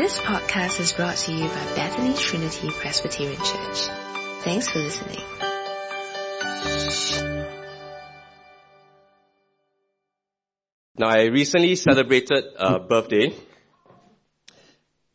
This 0.00 0.18
podcast 0.18 0.80
is 0.80 0.94
brought 0.94 1.18
to 1.18 1.30
you 1.30 1.46
by 1.46 1.74
Bethany 1.76 2.14
Trinity 2.14 2.70
Presbyterian 2.70 3.36
Church. 3.36 3.80
Thanks 4.40 4.66
for 4.70 4.78
listening. 4.78 5.20
Now, 10.96 11.08
I 11.08 11.24
recently 11.24 11.76
celebrated 11.76 12.44
a 12.56 12.78
birthday. 12.80 13.34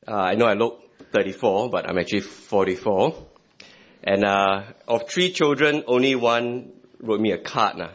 Uh, 0.08 0.12
I 0.12 0.36
know 0.36 0.46
I 0.46 0.54
look 0.54 0.84
34, 1.12 1.72
but 1.72 1.90
I'm 1.90 1.98
actually 1.98 2.22
44. 2.22 3.16
And 4.04 4.24
uh, 4.24 4.66
of 4.88 5.10
three 5.10 5.32
children, 5.32 5.84
only 5.88 6.14
one 6.14 6.74
wrote 7.00 7.22
me 7.22 7.32
a 7.32 7.40
card. 7.40 7.78
Nah. 7.78 7.90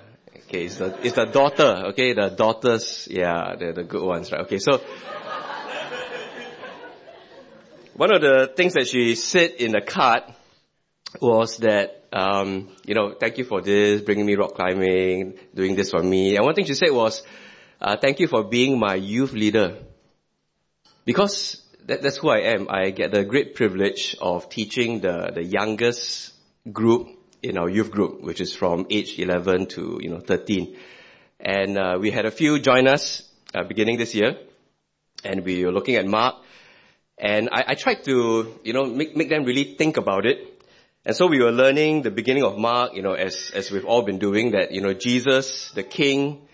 Okay, 0.49 0.65
it's 0.65 0.79
the, 0.79 0.99
it's 1.07 1.15
the 1.15 1.27
daughter, 1.27 1.91
okay, 1.91 2.15
the 2.15 2.31
daughters, 2.31 3.07
yeah, 3.09 3.55
they're 3.57 3.73
the 3.73 3.85
good 3.85 4.03
ones, 4.03 4.33
right? 4.33 4.41
Okay, 4.41 4.59
so 4.59 4.81
one 8.01 8.15
of 8.15 8.23
the 8.23 8.51
things 8.57 8.73
that 8.73 8.89
she 8.89 9.15
said 9.15 9.51
in 9.59 9.73
the 9.73 9.83
card 9.83 10.23
was 11.21 11.59
that, 11.59 12.05
um, 12.15 12.71
you 12.87 12.95
know, 12.95 13.13
thank 13.13 13.37
you 13.37 13.45
for 13.45 13.61
this, 13.61 14.01
bringing 14.01 14.25
me 14.25 14.37
rock 14.37 14.55
climbing, 14.55 15.35
doing 15.55 15.77
this 15.77 15.91
for 15.91 16.03
me. 16.03 16.35
And 16.35 16.47
one 16.47 16.55
thing 16.55 16.65
she 16.65 16.73
said 16.73 16.93
was, 16.93 17.23
uh, 17.79 17.99
thank 17.99 18.19
you 18.19 18.27
for 18.27 18.43
being 18.43 18.81
my 18.81 18.95
youth 18.95 19.35
leader. 19.35 19.77
Because 21.05 21.61
that, 21.85 22.01
that's 22.01 22.17
who 22.17 22.31
I 22.31 22.55
am. 22.55 22.69
I 22.71 22.89
get 22.89 23.13
the 23.13 23.23
great 23.23 23.55
privilege 23.55 24.17
of 24.19 24.49
teaching 24.49 25.01
the, 25.01 25.33
the 25.35 25.45
youngest 25.45 26.33
group 26.73 27.07
in 27.43 27.59
our 27.59 27.69
youth 27.69 27.91
group, 27.91 28.23
which 28.23 28.41
is 28.41 28.57
from 28.57 28.87
age 28.89 29.19
11 29.19 29.67
to, 29.77 29.99
you 30.01 30.09
know, 30.09 30.21
13. 30.21 30.75
And 31.39 31.77
uh, 31.77 31.99
we 32.01 32.11
had 32.11 32.25
a 32.25 32.31
few 32.31 32.61
join 32.61 32.89
us 32.89 33.29
uh, 33.55 33.65
beginning 33.65 33.99
this 33.99 34.15
year, 34.15 34.39
and 35.23 35.45
we 35.45 35.67
were 35.67 35.73
looking 35.73 35.97
at 35.97 36.07
Mark, 36.07 36.37
and 37.21 37.51
I, 37.53 37.65
I 37.69 37.75
tried 37.75 38.03
to, 38.05 38.59
you 38.65 38.73
know, 38.73 38.85
make, 38.87 39.15
make 39.15 39.29
them 39.29 39.45
really 39.45 39.75
think 39.77 39.99
about 39.99 40.25
it. 40.25 40.39
And 41.05 41.15
so 41.15 41.27
we 41.27 41.43
were 41.43 41.53
learning 41.53 42.01
the 42.01 42.11
beginning 42.11 42.45
of 42.45 42.57
Mark, 42.57 42.95
you 42.95 43.03
know, 43.03 43.13
as, 43.13 43.51
as 43.55 43.71
we've 43.71 43.85
all 43.85 44.03
been 44.03 44.19
doing 44.19 44.53
that, 44.53 44.73
you 44.73 44.81
know, 44.81 44.95
Jesus, 44.95 45.71
the 45.73 45.83
King, 45.83 46.49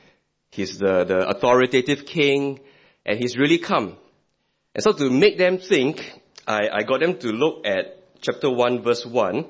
He's 0.50 0.78
the, 0.78 1.04
the 1.04 1.28
authoritative 1.28 2.04
King, 2.04 2.58
and 3.04 3.18
He's 3.18 3.36
really 3.36 3.58
come. 3.58 3.96
And 4.74 4.82
so 4.82 4.92
to 4.92 5.08
make 5.08 5.38
them 5.38 5.58
think, 5.58 6.20
I, 6.48 6.68
I 6.72 6.82
got 6.82 6.98
them 7.00 7.18
to 7.18 7.28
look 7.28 7.64
at 7.64 8.20
chapter 8.20 8.50
1 8.50 8.82
verse 8.82 9.06
1, 9.06 9.46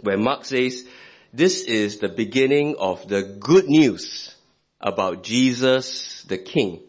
where 0.00 0.18
Mark 0.18 0.44
says, 0.44 0.84
this 1.32 1.62
is 1.62 1.98
the 1.98 2.08
beginning 2.08 2.74
of 2.78 3.06
the 3.06 3.22
good 3.22 3.66
news 3.66 4.34
about 4.80 5.22
Jesus 5.22 6.22
the 6.24 6.38
King. 6.38 6.80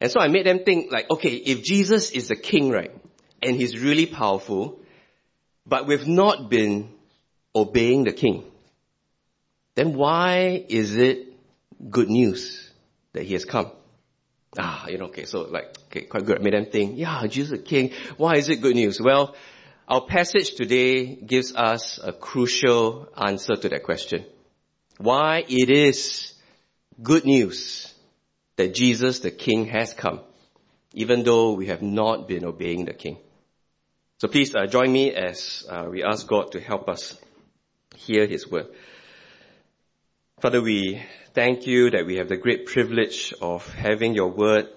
And 0.00 0.10
so 0.10 0.18
I 0.18 0.28
made 0.28 0.46
them 0.46 0.60
think 0.64 0.90
like, 0.90 1.10
okay, 1.10 1.34
if 1.34 1.62
Jesus 1.62 2.10
is 2.10 2.28
the 2.28 2.36
King, 2.36 2.70
right, 2.70 2.92
and 3.42 3.56
He's 3.56 3.78
really 3.78 4.06
powerful, 4.06 4.80
but 5.66 5.86
we've 5.86 6.06
not 6.06 6.48
been 6.48 6.90
obeying 7.54 8.04
the 8.04 8.12
King, 8.12 8.44
then 9.74 9.94
why 9.94 10.64
is 10.68 10.96
it 10.96 11.34
good 11.90 12.08
news 12.08 12.70
that 13.12 13.24
He 13.24 13.34
has 13.34 13.44
come? 13.44 13.70
Ah, 14.58 14.88
you 14.88 14.98
know, 14.98 15.06
okay, 15.06 15.26
so 15.26 15.42
like, 15.42 15.76
okay, 15.86 16.02
quite 16.02 16.24
good. 16.24 16.38
I 16.38 16.42
made 16.42 16.54
them 16.54 16.66
think, 16.66 16.98
yeah, 16.98 17.26
Jesus 17.26 17.50
the 17.50 17.58
King, 17.58 17.92
why 18.16 18.36
is 18.36 18.48
it 18.48 18.62
good 18.62 18.74
news? 18.74 19.00
Well, 19.00 19.36
our 19.86 20.00
passage 20.06 20.54
today 20.54 21.14
gives 21.14 21.54
us 21.54 22.00
a 22.02 22.12
crucial 22.12 23.08
answer 23.16 23.56
to 23.56 23.68
that 23.68 23.82
question. 23.82 24.24
Why 24.98 25.44
it 25.48 25.70
is 25.70 26.34
good 27.02 27.24
news 27.24 27.89
that 28.60 28.74
Jesus 28.74 29.20
the 29.20 29.30
King 29.30 29.64
has 29.68 29.94
come, 29.94 30.20
even 30.92 31.22
though 31.22 31.54
we 31.54 31.68
have 31.68 31.80
not 31.80 32.28
been 32.28 32.44
obeying 32.44 32.84
the 32.84 32.92
King. 32.92 33.16
So 34.18 34.28
please 34.28 34.54
uh, 34.54 34.66
join 34.66 34.92
me 34.92 35.14
as 35.14 35.64
uh, 35.66 35.86
we 35.90 36.04
ask 36.04 36.26
God 36.26 36.52
to 36.52 36.60
help 36.60 36.86
us 36.86 37.18
hear 37.96 38.26
His 38.26 38.50
word. 38.50 38.66
Father, 40.42 40.60
we 40.60 41.02
thank 41.32 41.66
you 41.66 41.88
that 41.88 42.04
we 42.04 42.16
have 42.16 42.28
the 42.28 42.36
great 42.36 42.66
privilege 42.66 43.32
of 43.40 43.66
having 43.72 44.14
your 44.14 44.28
word 44.28 44.68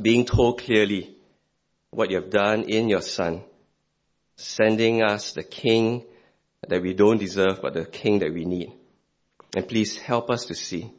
being 0.00 0.24
told 0.24 0.60
clearly 0.60 1.16
what 1.90 2.08
you 2.08 2.20
have 2.20 2.30
done 2.30 2.62
in 2.62 2.88
your 2.88 3.02
Son 3.02 3.42
sending 4.36 5.02
us 5.02 5.32
the 5.32 5.42
King 5.42 6.04
that 6.68 6.82
we 6.82 6.94
don't 6.94 7.18
deserve, 7.18 7.60
but 7.60 7.74
the 7.74 7.84
King 7.84 8.20
that 8.20 8.32
we 8.32 8.44
need. 8.44 8.72
And 9.56 9.66
please 9.66 9.98
help 9.98 10.30
us 10.30 10.44
to 10.46 10.54
see. 10.54 10.92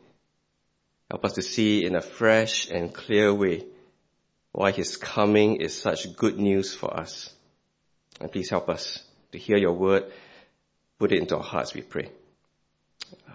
Help 1.09 1.25
us 1.25 1.33
to 1.33 1.41
see 1.41 1.85
in 1.85 1.95
a 1.95 2.01
fresh 2.01 2.69
and 2.69 2.93
clear 2.93 3.33
way 3.33 3.65
why 4.51 4.71
His 4.71 4.97
coming 4.97 5.57
is 5.57 5.79
such 5.79 6.15
good 6.15 6.39
news 6.39 6.73
for 6.73 6.95
us. 6.95 7.31
And 8.19 8.31
please 8.31 8.49
help 8.49 8.69
us 8.69 9.03
to 9.31 9.37
hear 9.37 9.57
your 9.57 9.73
word, 9.73 10.11
put 10.99 11.11
it 11.11 11.19
into 11.19 11.37
our 11.37 11.43
hearts, 11.43 11.73
we 11.73 11.81
pray. 11.81 12.09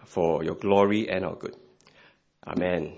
For 0.05 0.43
your 0.43 0.55
glory 0.55 1.09
and 1.11 1.25
our 1.25 1.35
good. 1.35 1.55
Amen. 2.47 2.95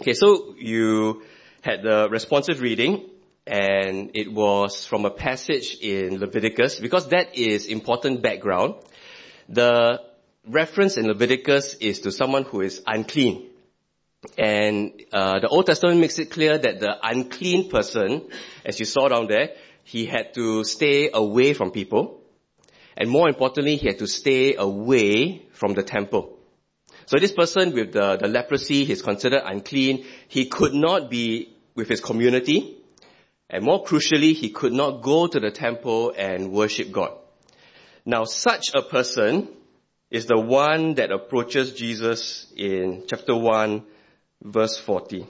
Okay, 0.00 0.12
so 0.12 0.54
you 0.58 1.22
had 1.62 1.82
the 1.82 2.08
responsive 2.10 2.60
reading 2.60 3.08
and 3.46 4.10
it 4.14 4.32
was 4.32 4.86
from 4.86 5.04
a 5.04 5.10
passage 5.10 5.78
in 5.80 6.18
Leviticus 6.18 6.78
because 6.78 7.08
that 7.08 7.36
is 7.36 7.66
important 7.66 8.22
background. 8.22 8.74
The 9.48 10.00
reference 10.46 10.96
in 10.96 11.06
Leviticus 11.06 11.74
is 11.74 12.00
to 12.00 12.12
someone 12.12 12.44
who 12.44 12.60
is 12.60 12.82
unclean. 12.86 13.50
And 14.38 15.02
uh, 15.12 15.40
the 15.40 15.48
Old 15.48 15.66
Testament 15.66 16.00
makes 16.00 16.18
it 16.18 16.30
clear 16.30 16.58
that 16.58 16.80
the 16.80 16.96
unclean 17.02 17.70
person, 17.70 18.28
as 18.64 18.80
you 18.80 18.86
saw 18.86 19.08
down 19.08 19.26
there, 19.28 19.50
he 19.84 20.06
had 20.06 20.34
to 20.34 20.64
stay 20.64 21.10
away 21.12 21.52
from 21.54 21.70
people. 21.70 22.20
And 22.96 23.10
more 23.10 23.28
importantly, 23.28 23.76
he 23.76 23.86
had 23.88 23.98
to 23.98 24.06
stay 24.06 24.54
away 24.54 25.46
from 25.52 25.74
the 25.74 25.82
temple. 25.82 26.38
So 27.06 27.18
this 27.18 27.32
person 27.32 27.74
with 27.74 27.92
the, 27.92 28.16
the 28.16 28.28
leprosy, 28.28 28.84
he's 28.84 29.02
considered 29.02 29.42
unclean. 29.44 30.06
He 30.28 30.46
could 30.46 30.74
not 30.74 31.10
be 31.10 31.54
with 31.74 31.88
his 31.88 32.00
community. 32.00 32.78
And 33.50 33.64
more 33.64 33.84
crucially, 33.84 34.34
he 34.34 34.50
could 34.50 34.72
not 34.72 35.02
go 35.02 35.26
to 35.26 35.38
the 35.38 35.50
temple 35.50 36.14
and 36.16 36.50
worship 36.50 36.90
God. 36.90 37.18
Now, 38.06 38.24
such 38.24 38.70
a 38.74 38.82
person 38.82 39.48
is 40.10 40.26
the 40.26 40.40
one 40.40 40.94
that 40.94 41.10
approaches 41.10 41.74
Jesus 41.74 42.46
in 42.56 43.04
chapter 43.06 43.36
1, 43.36 43.84
verse 44.44 44.78
40. 44.78 45.26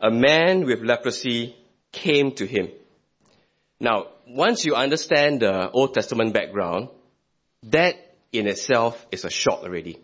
A 0.00 0.10
man 0.10 0.66
with 0.66 0.82
leprosy 0.82 1.56
came 1.92 2.32
to 2.32 2.46
him. 2.46 2.68
Now, 3.80 4.08
once 4.26 4.64
you 4.64 4.74
understand 4.74 5.40
the 5.40 5.70
Old 5.70 5.94
Testament 5.94 6.34
background, 6.34 6.88
that 7.64 7.94
in 8.32 8.46
itself 8.46 9.06
is 9.10 9.24
a 9.24 9.30
shock 9.30 9.62
already. 9.62 9.98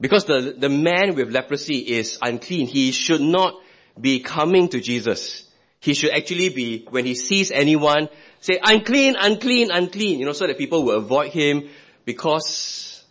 Because 0.00 0.26
the, 0.26 0.54
the 0.58 0.68
man 0.68 1.14
with 1.14 1.30
leprosy 1.30 1.78
is 1.78 2.18
unclean. 2.20 2.66
He 2.66 2.92
should 2.92 3.20
not 3.20 3.54
be 3.98 4.20
coming 4.20 4.68
to 4.68 4.80
Jesus. 4.80 5.48
He 5.80 5.94
should 5.94 6.10
actually 6.10 6.50
be, 6.50 6.86
when 6.90 7.06
he 7.06 7.14
sees 7.14 7.50
anyone, 7.50 8.08
say, 8.40 8.58
unclean, 8.62 9.16
unclean, 9.18 9.70
unclean, 9.70 10.18
you 10.18 10.26
know, 10.26 10.32
so 10.32 10.46
that 10.46 10.58
people 10.58 10.84
will 10.84 10.96
avoid 10.96 11.32
him 11.32 11.68
because 12.04 13.04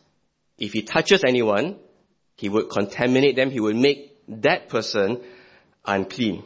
if 0.58 0.74
he 0.74 0.84
touches 0.84 1.24
anyone, 1.26 1.78
he 2.36 2.50
would 2.50 2.70
contaminate 2.70 3.36
them, 3.36 3.50
he 3.50 3.60
would 3.60 3.76
make 3.76 4.18
that 4.28 4.70
person 4.70 5.22
unclean. 5.86 6.44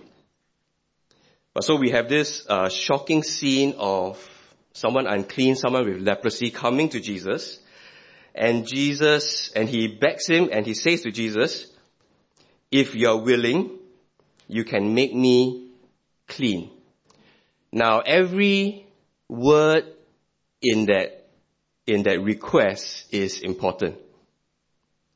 But 1.53 1.63
so 1.63 1.75
we 1.75 1.89
have 1.91 2.07
this 2.07 2.45
uh, 2.47 2.69
shocking 2.69 3.23
scene 3.23 3.75
of 3.77 4.17
someone 4.73 5.07
unclean, 5.07 5.55
someone 5.55 5.85
with 5.85 6.01
leprosy 6.01 6.51
coming 6.51 6.89
to 6.89 6.99
Jesus, 6.99 7.59
and 8.35 8.67
Jesus, 8.67 9.51
and 9.55 9.67
he 9.67 9.87
begs 9.87 10.27
him 10.27 10.49
and 10.51 10.65
he 10.65 10.73
says 10.73 11.01
to 11.01 11.11
Jesus, 11.11 11.67
if 12.71 12.95
you're 12.95 13.21
willing, 13.21 13.77
you 14.47 14.63
can 14.63 14.93
make 14.93 15.13
me 15.13 15.71
clean. 16.27 16.69
Now 17.71 17.99
every 17.99 18.85
word 19.27 19.85
in 20.61 20.85
that, 20.85 21.27
in 21.87 22.03
that 22.03 22.21
request 22.21 23.13
is 23.13 23.41
important. 23.41 23.97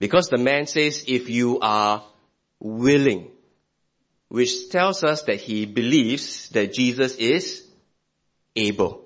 Because 0.03 0.27
the 0.27 0.37
man 0.37 0.67
says, 0.67 1.05
if 1.07 1.29
you 1.29 1.61
are 1.61 2.03
willing, 2.59 3.31
which 4.27 4.69
tells 4.69 5.01
us 5.01 5.21
that 5.21 5.39
he 5.39 5.65
believes 5.65 6.49
that 6.49 6.73
Jesus 6.73 7.15
is 7.15 7.65
able. 8.53 9.05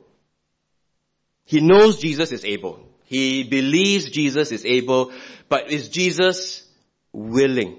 He 1.45 1.61
knows 1.61 1.99
Jesus 1.99 2.31
is 2.31 2.43
able. 2.43 2.79
He 3.03 3.43
believes 3.43 4.09
Jesus 4.09 4.51
is 4.51 4.65
able, 4.65 5.11
but 5.49 5.69
is 5.69 5.89
Jesus 5.89 6.67
willing? 7.13 7.77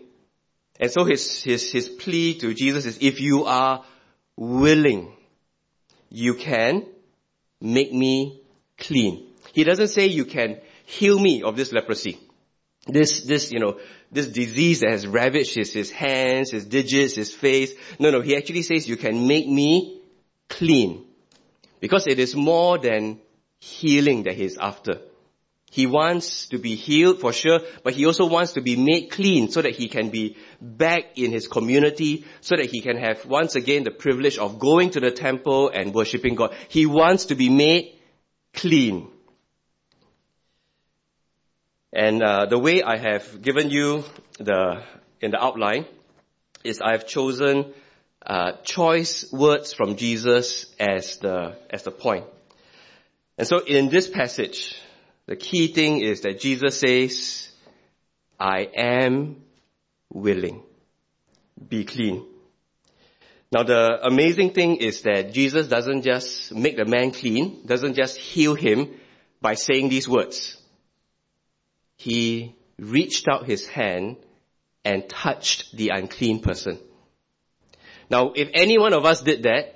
And 0.79 0.89
so 0.89 1.05
his, 1.05 1.43
his, 1.43 1.73
his 1.73 1.89
plea 1.89 2.39
to 2.39 2.55
Jesus 2.55 2.87
is, 2.87 2.99
if 3.01 3.21
you 3.21 3.47
are 3.47 3.85
willing, 4.37 5.13
you 6.09 6.35
can 6.35 6.87
make 7.61 7.93
me 7.93 8.43
clean. 8.77 9.27
He 9.55 9.65
doesn't 9.65 9.89
say 9.89 10.07
you 10.07 10.25
can 10.25 10.61
heal 10.87 11.19
me 11.19 11.43
of 11.43 11.57
this 11.57 11.73
leprosy. 11.73 12.21
This, 12.89 13.23
this, 13.23 13.53
you 13.53 13.61
know, 13.61 13.79
this 14.11 14.27
disease 14.27 14.81
that 14.81 14.91
has 14.91 15.07
ravaged 15.07 15.55
his, 15.55 15.73
his 15.73 15.91
hands, 15.91 16.51
his 16.51 16.65
digits, 16.65 17.15
his 17.15 17.33
face. 17.33 17.73
No, 17.99 18.11
no, 18.11 18.21
he 18.21 18.37
actually 18.37 18.63
says, 18.63 18.89
you 18.89 18.97
can 18.97 19.27
make 19.27 19.47
me 19.47 20.01
clean. 20.49 21.05
Because 21.81 22.07
it 22.07 22.19
is 22.19 22.35
more 22.35 22.79
than 22.79 23.21
healing 23.61 24.25
that 24.25 24.35
he's 24.35 24.57
after. 24.57 25.01
He 25.71 25.87
wants 25.87 26.47
to 26.47 26.59
be 26.59 26.77
healed 26.77 27.21
for 27.21 27.33
sure, 27.33 27.61
but 27.85 27.93
he 27.93 28.07
also 28.07 28.27
wants 28.27 28.55
to 28.55 28.63
be 28.63 28.77
made 28.77 29.11
clean 29.11 29.51
so 29.51 29.61
that 29.61 29.77
he 29.77 29.89
can 29.89 30.09
be 30.09 30.37
back 30.61 31.19
in 31.19 31.31
his 31.31 31.47
community, 31.47 32.25
so 32.41 32.57
that 32.57 32.71
he 32.71 32.81
can 32.81 32.97
have 32.97 33.27
once 33.27 33.55
again 33.55 33.85
the 33.85 33.91
privilege 33.91 34.39
of 34.39 34.59
going 34.59 34.91
to 34.91 35.01
the 35.01 35.11
temple 35.11 35.69
and 35.69 35.93
worshipping 35.95 36.37
God. 36.37 36.55
He 36.69 36.87
wants 36.87 37.27
to 37.27 37.35
be 37.35 37.51
made 37.51 37.95
clean. 38.55 39.09
And 41.99 42.23
uh, 42.23 42.47
the 42.47 42.61
way 42.61 42.81
I 42.81 42.97
have 42.97 43.43
given 43.43 43.71
you 43.71 44.05
the 44.39 44.85
in 45.21 45.33
the 45.33 45.43
outline 45.43 45.85
is 46.63 46.81
I've 46.81 47.09
chosen 47.09 47.75
uh, 48.25 48.53
choice 48.63 49.33
words 49.33 49.73
from 49.73 49.97
Jesus 49.97 50.67
as 50.79 51.17
the 51.17 51.57
as 51.69 51.83
the 51.83 51.91
point. 51.91 52.27
And 53.37 53.49
so 53.49 53.59
in 53.65 53.89
this 53.89 54.07
passage, 54.09 54.81
the 55.27 55.35
key 55.35 55.73
thing 55.73 56.01
is 56.01 56.21
that 56.21 56.39
Jesus 56.39 56.79
says, 56.79 57.51
"I 58.39 58.69
am 58.77 59.43
willing. 60.09 60.63
Be 61.69 61.83
clean." 61.83 62.25
Now 63.51 63.65
the 63.65 64.07
amazing 64.07 64.51
thing 64.53 64.77
is 64.77 65.03
that 65.03 65.33
Jesus 65.33 65.67
doesn't 65.67 66.03
just 66.03 66.55
make 66.55 66.77
the 66.77 66.85
man 66.85 67.11
clean, 67.11 67.67
doesn't 67.67 67.95
just 67.95 68.19
heal 68.19 68.55
him 68.55 68.95
by 69.41 69.55
saying 69.55 69.89
these 69.89 70.09
words 70.09 70.59
he 71.99 72.55
reached 72.79 73.29
out 73.29 73.45
his 73.45 73.67
hand 73.67 74.17
and 74.85 75.09
touched 75.09 75.77
the 75.77 75.91
unclean 75.91 76.41
person. 76.41 76.79
Now, 78.09 78.33
if 78.35 78.49
any 78.55 78.79
one 78.79 78.95
of 78.95 79.05
us 79.05 79.21
did 79.21 79.43
that, 79.43 79.75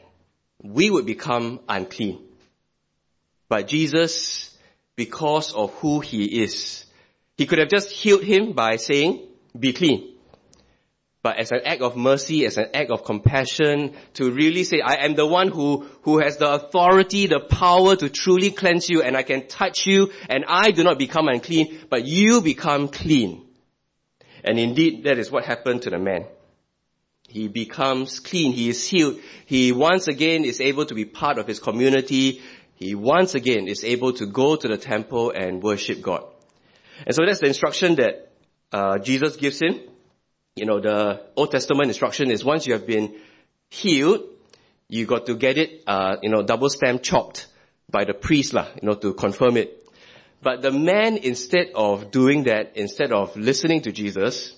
we 0.62 0.88
would 0.88 1.04
become 1.04 1.60
unclean. 1.68 2.20
But 3.48 3.68
Jesus, 3.68 4.56
because 4.96 5.52
of 5.52 5.74
who 5.74 6.00
he 6.00 6.42
is, 6.42 6.84
he 7.36 7.46
could 7.46 7.58
have 7.58 7.68
just 7.68 7.90
healed 7.90 8.22
him 8.22 8.52
by 8.52 8.76
saying, 8.76 9.26
be 9.58 9.72
clean 9.72 10.11
but 11.22 11.38
as 11.38 11.52
an 11.52 11.60
act 11.64 11.82
of 11.82 11.96
mercy, 11.96 12.44
as 12.46 12.58
an 12.58 12.66
act 12.74 12.90
of 12.90 13.04
compassion, 13.04 13.94
to 14.14 14.32
really 14.32 14.64
say, 14.64 14.80
I 14.80 15.04
am 15.04 15.14
the 15.14 15.26
one 15.26 15.48
who, 15.48 15.86
who 16.02 16.18
has 16.18 16.36
the 16.36 16.52
authority, 16.52 17.28
the 17.28 17.38
power 17.38 17.94
to 17.94 18.08
truly 18.08 18.50
cleanse 18.50 18.90
you, 18.90 19.02
and 19.02 19.16
I 19.16 19.22
can 19.22 19.46
touch 19.46 19.86
you, 19.86 20.10
and 20.28 20.44
I 20.48 20.72
do 20.72 20.82
not 20.82 20.98
become 20.98 21.28
unclean, 21.28 21.86
but 21.88 22.04
you 22.04 22.40
become 22.40 22.88
clean. 22.88 23.46
And 24.42 24.58
indeed, 24.58 25.04
that 25.04 25.18
is 25.18 25.30
what 25.30 25.44
happened 25.44 25.82
to 25.82 25.90
the 25.90 25.98
man. 25.98 26.26
He 27.28 27.46
becomes 27.46 28.18
clean, 28.18 28.52
he 28.52 28.68
is 28.68 28.84
healed, 28.86 29.20
he 29.46 29.70
once 29.70 30.08
again 30.08 30.44
is 30.44 30.60
able 30.60 30.86
to 30.86 30.94
be 30.94 31.04
part 31.04 31.38
of 31.38 31.46
his 31.46 31.60
community, 31.60 32.42
he 32.74 32.96
once 32.96 33.36
again 33.36 33.68
is 33.68 33.84
able 33.84 34.12
to 34.14 34.26
go 34.26 34.56
to 34.56 34.68
the 34.68 34.76
temple 34.76 35.30
and 35.30 35.62
worship 35.62 36.02
God. 36.02 36.24
And 37.06 37.14
so 37.14 37.24
that's 37.24 37.38
the 37.38 37.46
instruction 37.46 37.94
that 37.94 38.32
uh, 38.72 38.98
Jesus 38.98 39.36
gives 39.36 39.62
him 39.62 39.91
you 40.54 40.66
know, 40.66 40.80
the 40.80 41.22
Old 41.36 41.50
Testament 41.50 41.88
instruction 41.88 42.30
is 42.30 42.44
once 42.44 42.66
you 42.66 42.74
have 42.74 42.86
been 42.86 43.14
healed, 43.70 44.22
you 44.88 45.06
got 45.06 45.26
to 45.26 45.34
get 45.34 45.56
it, 45.56 45.82
uh, 45.86 46.16
you 46.22 46.28
know, 46.28 46.42
double 46.42 46.68
stamp 46.68 47.02
chopped 47.02 47.46
by 47.88 48.04
the 48.04 48.12
priest, 48.12 48.52
lah, 48.52 48.68
you 48.80 48.88
know, 48.88 48.94
to 48.94 49.14
confirm 49.14 49.56
it. 49.56 49.78
But 50.42 50.60
the 50.60 50.70
man, 50.72 51.16
instead 51.16 51.70
of 51.74 52.10
doing 52.10 52.44
that, 52.44 52.72
instead 52.76 53.12
of 53.12 53.36
listening 53.36 53.82
to 53.82 53.92
Jesus, 53.92 54.54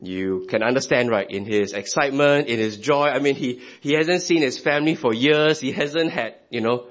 you 0.00 0.46
can 0.48 0.62
understand, 0.62 1.10
right, 1.10 1.28
in 1.28 1.44
his 1.44 1.72
excitement, 1.72 2.48
in 2.48 2.58
his 2.58 2.76
joy. 2.76 3.08
I 3.08 3.18
mean, 3.18 3.34
he, 3.34 3.62
he 3.80 3.94
hasn't 3.94 4.22
seen 4.22 4.42
his 4.42 4.58
family 4.58 4.94
for 4.94 5.12
years. 5.12 5.60
He 5.60 5.72
hasn't 5.72 6.10
had, 6.10 6.36
you 6.50 6.60
know, 6.60 6.86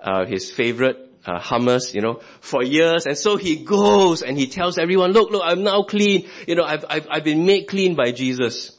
uh, 0.00 0.26
his 0.26 0.50
favorite 0.50 1.03
uh, 1.26 1.40
hummus, 1.40 1.94
you 1.94 2.00
know, 2.00 2.20
for 2.40 2.62
years. 2.62 3.06
And 3.06 3.16
so 3.16 3.36
he 3.36 3.64
goes 3.64 4.22
and 4.22 4.38
he 4.38 4.46
tells 4.46 4.78
everyone, 4.78 5.12
look, 5.12 5.30
look, 5.30 5.42
I'm 5.44 5.62
now 5.62 5.82
clean. 5.82 6.28
You 6.46 6.54
know, 6.56 6.64
I've, 6.64 6.84
I've, 6.88 7.06
I've 7.10 7.24
been 7.24 7.46
made 7.46 7.64
clean 7.66 7.94
by 7.94 8.12
Jesus. 8.12 8.76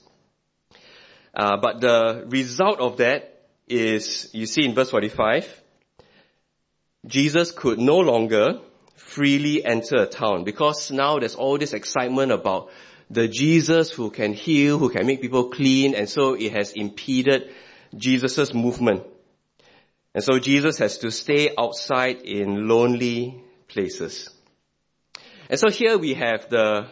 Uh, 1.33 1.57
but 1.57 1.81
the 1.81 2.25
result 2.27 2.80
of 2.80 2.97
that 2.97 3.47
is, 3.68 4.30
you 4.33 4.45
see 4.45 4.63
in 4.63 4.74
verse 4.74 4.92
45, 4.92 5.62
Jesus 7.06 7.51
could 7.51 7.80
no 7.80 7.97
longer 7.97 8.59
freely 8.95 9.63
enter 9.63 9.98
a 9.98 10.06
town 10.06 10.44
because 10.44 10.91
now 10.91 11.19
there's 11.19 11.36
all 11.36 11.57
this 11.57 11.74
excitement 11.74 12.31
about 12.31 12.69
the 13.09 13.27
Jesus 13.27 13.91
who 13.91 14.09
can 14.09 14.33
heal, 14.33 14.80
who 14.80 14.89
can 14.89 15.06
make 15.06 15.21
people 15.21 15.50
clean, 15.50 15.94
and 15.94 16.09
so 16.09 16.33
it 16.33 16.51
has 16.53 16.71
impeded 16.71 17.51
Jesus' 17.95 18.53
movement. 18.53 19.03
And 20.15 20.23
so 20.23 20.39
Jesus 20.39 20.77
has 20.77 20.97
to 21.00 21.12
stay 21.12 21.53
outside 21.57 22.21
in 22.21 22.69
lonely 22.69 23.44
places. 23.67 24.29
And 25.50 25.59
so 25.59 25.69
here 25.69 25.97
we 25.97 26.13
have 26.13 26.50
the, 26.50 26.88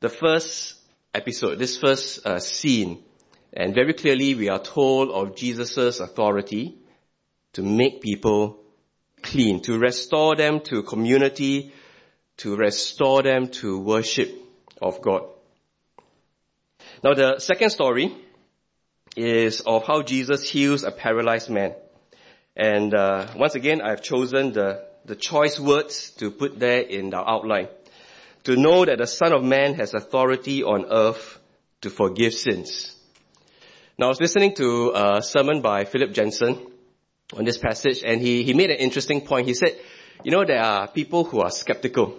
the 0.00 0.08
first 0.08 0.74
episode, 1.14 1.60
this 1.60 1.78
first 1.78 2.26
uh, 2.26 2.40
scene. 2.40 3.04
And 3.52 3.76
very 3.76 3.94
clearly 3.94 4.34
we 4.34 4.48
are 4.48 4.58
told 4.58 5.10
of 5.12 5.36
Jesus' 5.36 6.00
authority 6.00 6.74
to 7.52 7.62
make 7.62 8.00
people 8.00 8.58
clean, 9.22 9.62
to 9.62 9.78
restore 9.78 10.34
them 10.34 10.62
to 10.62 10.82
community, 10.82 11.72
to 12.38 12.56
restore 12.56 13.22
them 13.22 13.48
to 13.48 13.78
worship 13.78 14.34
of 14.80 15.00
God. 15.00 15.22
Now 17.04 17.14
the 17.14 17.38
second 17.38 17.70
story 17.70 18.12
is 19.16 19.60
of 19.60 19.86
how 19.86 20.02
Jesus 20.02 20.50
heals 20.50 20.82
a 20.82 20.90
paralyzed 20.90 21.48
man. 21.48 21.74
And 22.56 22.94
uh, 22.94 23.28
once 23.36 23.54
again, 23.54 23.80
I've 23.80 24.02
chosen 24.02 24.52
the, 24.52 24.84
the 25.04 25.16
choice 25.16 25.58
words 25.58 26.10
to 26.18 26.30
put 26.30 26.58
there 26.58 26.80
in 26.80 27.10
the 27.10 27.18
outline. 27.18 27.68
To 28.44 28.56
know 28.56 28.84
that 28.84 28.98
the 28.98 29.06
Son 29.06 29.32
of 29.32 29.42
Man 29.42 29.74
has 29.74 29.94
authority 29.94 30.62
on 30.62 30.86
earth 30.90 31.38
to 31.82 31.90
forgive 31.90 32.34
sins. 32.34 32.96
Now 33.98 34.06
I 34.06 34.08
was 34.08 34.20
listening 34.20 34.54
to 34.56 34.92
a 34.94 35.22
sermon 35.22 35.62
by 35.62 35.84
Philip 35.84 36.12
Jensen 36.12 36.58
on 37.36 37.44
this 37.44 37.58
passage 37.58 38.02
and 38.04 38.20
he, 38.20 38.42
he 38.42 38.52
made 38.52 38.70
an 38.70 38.78
interesting 38.78 39.20
point. 39.20 39.46
He 39.46 39.54
said, 39.54 39.78
you 40.24 40.30
know, 40.30 40.44
there 40.44 40.62
are 40.62 40.88
people 40.88 41.24
who 41.24 41.40
are 41.40 41.50
skeptical 41.50 42.18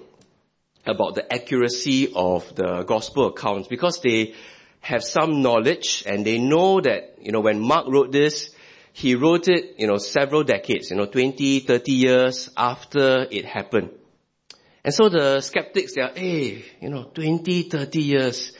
about 0.86 1.16
the 1.16 1.34
accuracy 1.34 2.12
of 2.14 2.56
the 2.56 2.84
gospel 2.84 3.28
accounts 3.28 3.68
because 3.68 4.00
they 4.02 4.34
have 4.82 5.04
some 5.04 5.42
knowledge 5.42 6.04
and 6.06 6.26
they 6.26 6.38
know 6.38 6.82
that, 6.82 7.16
you 7.22 7.32
know, 7.32 7.40
when 7.40 7.60
Mark 7.60 7.88
wrote 7.88 8.12
this, 8.12 8.54
he 8.94 9.16
wrote 9.16 9.48
it, 9.48 9.76
you 9.80 9.88
know, 9.88 9.98
several 9.98 10.44
decades, 10.44 10.92
you 10.92 10.96
know, 10.96 11.08
20, 11.08 11.62
30 11.62 11.92
years 11.92 12.50
after 12.56 13.26
it 13.30 13.44
happened. 13.44 13.90
And 14.86 14.94
so 14.94 15.10
the 15.10 15.42
skeptics, 15.42 15.96
they 15.96 16.02
are, 16.02 16.12
hey, 16.14 16.64
you 16.80 16.90
know, 16.90 17.04
20, 17.04 17.64
30 17.64 18.02
years, 18.02 18.52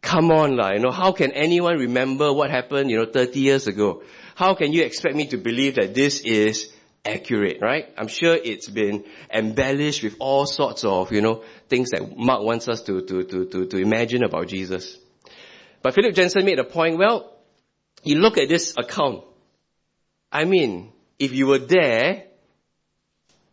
come 0.00 0.30
on 0.30 0.56
lah, 0.56 0.70
you 0.72 0.78
know, 0.78 0.92
how 0.92 1.10
can 1.12 1.32
anyone 1.32 1.78
remember 1.78 2.32
what 2.32 2.50
happened, 2.50 2.90
you 2.90 2.96
know, 2.96 3.10
30 3.10 3.40
years 3.40 3.66
ago? 3.66 4.02
How 4.36 4.54
can 4.54 4.72
you 4.72 4.84
expect 4.84 5.16
me 5.16 5.26
to 5.28 5.36
believe 5.36 5.74
that 5.74 5.94
this 5.94 6.20
is 6.20 6.72
accurate, 7.04 7.58
right? 7.60 7.92
I'm 7.98 8.08
sure 8.08 8.34
it's 8.34 8.68
been 8.68 9.04
embellished 9.32 10.04
with 10.04 10.16
all 10.20 10.46
sorts 10.46 10.84
of, 10.84 11.10
you 11.10 11.22
know, 11.22 11.42
things 11.68 11.90
that 11.90 12.16
Mark 12.16 12.42
wants 12.42 12.68
us 12.68 12.82
to, 12.82 13.00
to, 13.00 13.24
to, 13.24 13.46
to, 13.46 13.66
to 13.66 13.76
imagine 13.78 14.22
about 14.22 14.46
Jesus. 14.46 14.96
But 15.82 15.94
Philip 15.94 16.14
Jensen 16.14 16.44
made 16.44 16.58
a 16.60 16.64
point, 16.64 16.98
well, 16.98 17.32
you 18.04 18.18
look 18.18 18.38
at 18.38 18.48
this 18.48 18.74
account, 18.76 19.24
I 20.30 20.44
mean, 20.44 20.92
if 21.18 21.32
you 21.32 21.46
were 21.46 21.58
there 21.58 22.24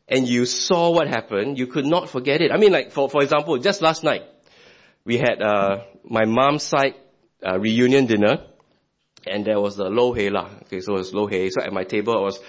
and 0.08 0.27
you 0.27 0.46
saw 0.46 0.92
what 0.92 1.08
happened, 1.08 1.58
you 1.58 1.68
could 1.68 1.86
not 1.86 2.10
forget 2.10 2.42
it. 2.42 2.51
I 2.51 2.58
mean, 2.58 2.72
like 2.72 2.92
for 2.92 3.10
for 3.10 3.24
example, 3.24 3.58
just 3.58 3.82
last 3.82 4.03
night 4.03 4.24
we 5.06 5.18
had 5.18 5.42
uh, 5.42 5.84
my 6.03 6.25
mom's 6.25 6.63
side 6.63 6.96
uh, 7.46 7.60
reunion 7.60 8.06
dinner, 8.06 8.46
and 9.25 9.46
there 9.46 9.60
was 9.60 9.75
the 9.75 9.86
lo 9.86 10.13
hei 10.13 10.30
lah. 10.30 10.50
Okay, 10.63 10.82
so 10.82 10.96
it 10.96 11.00
was 11.00 11.13
lo 11.13 11.27
hei. 11.27 11.50
So 11.50 11.62
at 11.62 11.72
my 11.74 11.84
table, 11.84 12.18
I 12.18 12.22
was 12.22 12.39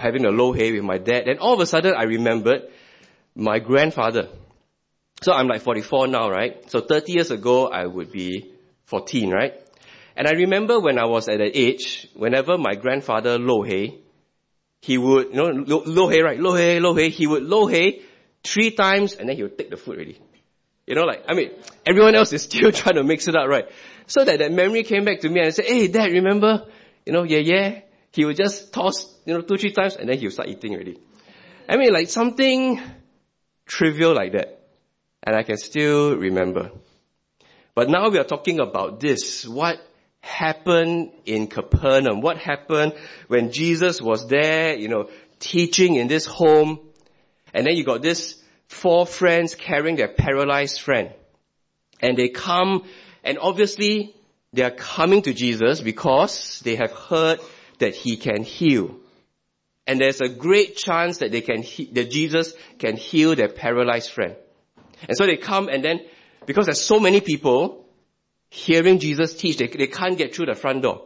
having 0.00 0.24
a 0.24 0.30
lo 0.30 0.52
hei 0.52 0.72
with 0.72 0.84
my 0.84 0.98
dad, 0.98 1.28
and 1.28 1.38
all 1.38 1.54
of 1.54 1.60
a 1.60 1.66
sudden 1.66 1.94
I 1.94 2.04
remembered 2.04 2.68
my 3.34 3.58
grandfather. 3.58 4.28
So 5.22 5.32
I'm 5.32 5.48
like 5.48 5.62
44 5.62 6.06
now, 6.06 6.30
right? 6.30 6.70
So 6.70 6.80
30 6.80 7.12
years 7.12 7.30
ago, 7.32 7.66
I 7.66 7.86
would 7.86 8.12
be 8.12 8.52
14, 8.84 9.30
right? 9.30 9.54
And 10.18 10.26
I 10.26 10.32
remember 10.32 10.80
when 10.80 10.98
I 10.98 11.04
was 11.04 11.28
at 11.28 11.38
that 11.38 11.56
age, 11.56 12.08
whenever 12.12 12.58
my 12.58 12.74
grandfather 12.74 13.38
lo 13.38 13.62
hei, 13.62 13.98
he 14.82 14.98
would, 14.98 15.28
you 15.28 15.34
know, 15.34 15.46
lo, 15.46 15.82
lo 15.86 16.08
hei, 16.08 16.22
right? 16.22 16.40
Lo 16.40 16.56
hei, 16.56 16.80
lo 16.80 16.92
hei. 16.92 17.08
He 17.08 17.28
would 17.28 17.44
lo 17.44 17.68
hei 17.68 18.00
three 18.42 18.72
times 18.72 19.14
and 19.14 19.28
then 19.28 19.36
he 19.36 19.44
would 19.44 19.56
take 19.56 19.70
the 19.70 19.76
food 19.76 19.94
already. 19.94 20.20
You 20.88 20.96
know, 20.96 21.04
like, 21.04 21.22
I 21.28 21.34
mean, 21.34 21.50
everyone 21.86 22.16
else 22.16 22.32
is 22.32 22.42
still 22.50 22.72
trying 22.72 22.96
to 22.96 23.04
mix 23.04 23.28
it 23.28 23.36
up, 23.36 23.46
right? 23.48 23.66
So 24.08 24.24
that 24.24 24.40
that 24.40 24.50
memory 24.50 24.82
came 24.82 25.04
back 25.04 25.20
to 25.20 25.28
me 25.28 25.38
and 25.38 25.46
I 25.46 25.50
said, 25.50 25.66
hey, 25.66 25.86
dad, 25.86 26.10
remember? 26.10 26.66
You 27.06 27.12
know, 27.12 27.22
yeah, 27.22 27.38
yeah. 27.38 27.80
He 28.10 28.24
would 28.24 28.36
just 28.36 28.72
toss, 28.72 29.14
you 29.24 29.34
know, 29.34 29.42
two, 29.42 29.56
three 29.56 29.70
times 29.70 29.94
and 29.94 30.08
then 30.08 30.18
he 30.18 30.26
would 30.26 30.32
start 30.32 30.48
eating 30.48 30.74
already. 30.74 30.98
I 31.68 31.76
mean, 31.76 31.92
like 31.92 32.08
something 32.08 32.80
trivial 33.66 34.14
like 34.14 34.32
that. 34.32 34.66
And 35.22 35.36
I 35.36 35.44
can 35.44 35.58
still 35.58 36.16
remember. 36.16 36.72
But 37.76 37.88
now 37.88 38.08
we 38.08 38.18
are 38.18 38.24
talking 38.24 38.58
about 38.58 38.98
this. 38.98 39.46
What 39.46 39.78
happened 40.20 41.12
in 41.24 41.46
Capernaum? 41.46 42.20
What 42.20 42.38
happened 42.38 42.94
when 43.28 43.52
Jesus 43.52 44.00
was 44.00 44.26
there, 44.28 44.76
you 44.76 44.88
know, 44.88 45.08
teaching 45.38 45.96
in 45.96 46.08
this 46.08 46.26
home? 46.26 46.80
And 47.54 47.66
then 47.66 47.76
you 47.76 47.84
got 47.84 48.02
this 48.02 48.36
four 48.68 49.06
friends 49.06 49.54
carrying 49.54 49.96
their 49.96 50.08
paralyzed 50.08 50.80
friend. 50.80 51.12
And 52.00 52.16
they 52.16 52.28
come, 52.28 52.84
and 53.24 53.38
obviously 53.38 54.14
they 54.52 54.62
are 54.62 54.70
coming 54.70 55.22
to 55.22 55.32
Jesus 55.32 55.80
because 55.80 56.60
they 56.60 56.76
have 56.76 56.92
heard 56.92 57.40
that 57.78 57.94
he 57.94 58.16
can 58.16 58.42
heal. 58.42 58.96
And 59.86 60.00
there's 60.00 60.20
a 60.20 60.28
great 60.28 60.76
chance 60.76 61.18
that 61.18 61.32
they 61.32 61.40
can, 61.40 61.62
that 61.92 62.10
Jesus 62.10 62.52
can 62.78 62.96
heal 62.96 63.34
their 63.34 63.48
paralyzed 63.48 64.10
friend. 64.10 64.36
And 65.08 65.16
so 65.16 65.26
they 65.26 65.36
come 65.36 65.68
and 65.68 65.82
then, 65.82 66.00
because 66.44 66.66
there's 66.66 66.80
so 66.80 67.00
many 67.00 67.20
people 67.20 67.87
hearing 68.50 68.98
Jesus 68.98 69.34
teach, 69.34 69.56
they, 69.56 69.66
they 69.66 69.86
can't 69.86 70.16
get 70.16 70.34
through 70.34 70.46
the 70.46 70.54
front 70.54 70.82
door. 70.82 71.04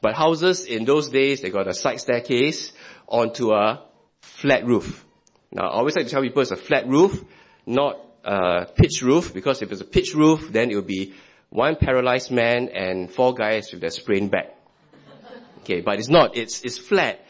But 0.00 0.14
houses 0.14 0.64
in 0.64 0.84
those 0.84 1.08
days, 1.08 1.42
they 1.42 1.50
got 1.50 1.68
a 1.68 1.74
side 1.74 2.00
staircase 2.00 2.72
onto 3.06 3.52
a 3.52 3.84
flat 4.20 4.64
roof. 4.64 5.04
Now, 5.52 5.64
I 5.64 5.72
always 5.74 5.96
like 5.96 6.06
to 6.06 6.10
tell 6.10 6.22
people 6.22 6.42
it's 6.42 6.50
a 6.50 6.56
flat 6.56 6.86
roof, 6.88 7.22
not 7.66 7.98
a 8.24 8.66
pitch 8.66 9.02
roof, 9.02 9.34
because 9.34 9.62
if 9.62 9.72
it's 9.72 9.80
a 9.80 9.86
pitch 9.86 10.14
roof, 10.14 10.48
then 10.50 10.70
it 10.70 10.76
will 10.76 10.82
be 10.82 11.14
one 11.50 11.76
paralyzed 11.76 12.30
man 12.30 12.68
and 12.68 13.10
four 13.10 13.34
guys 13.34 13.72
with 13.72 13.80
their 13.80 13.90
sprained 13.90 14.30
back. 14.30 14.56
Okay, 15.60 15.80
but 15.80 15.98
it's 15.98 16.08
not. 16.08 16.36
It's, 16.36 16.62
it's 16.62 16.78
flat. 16.78 17.20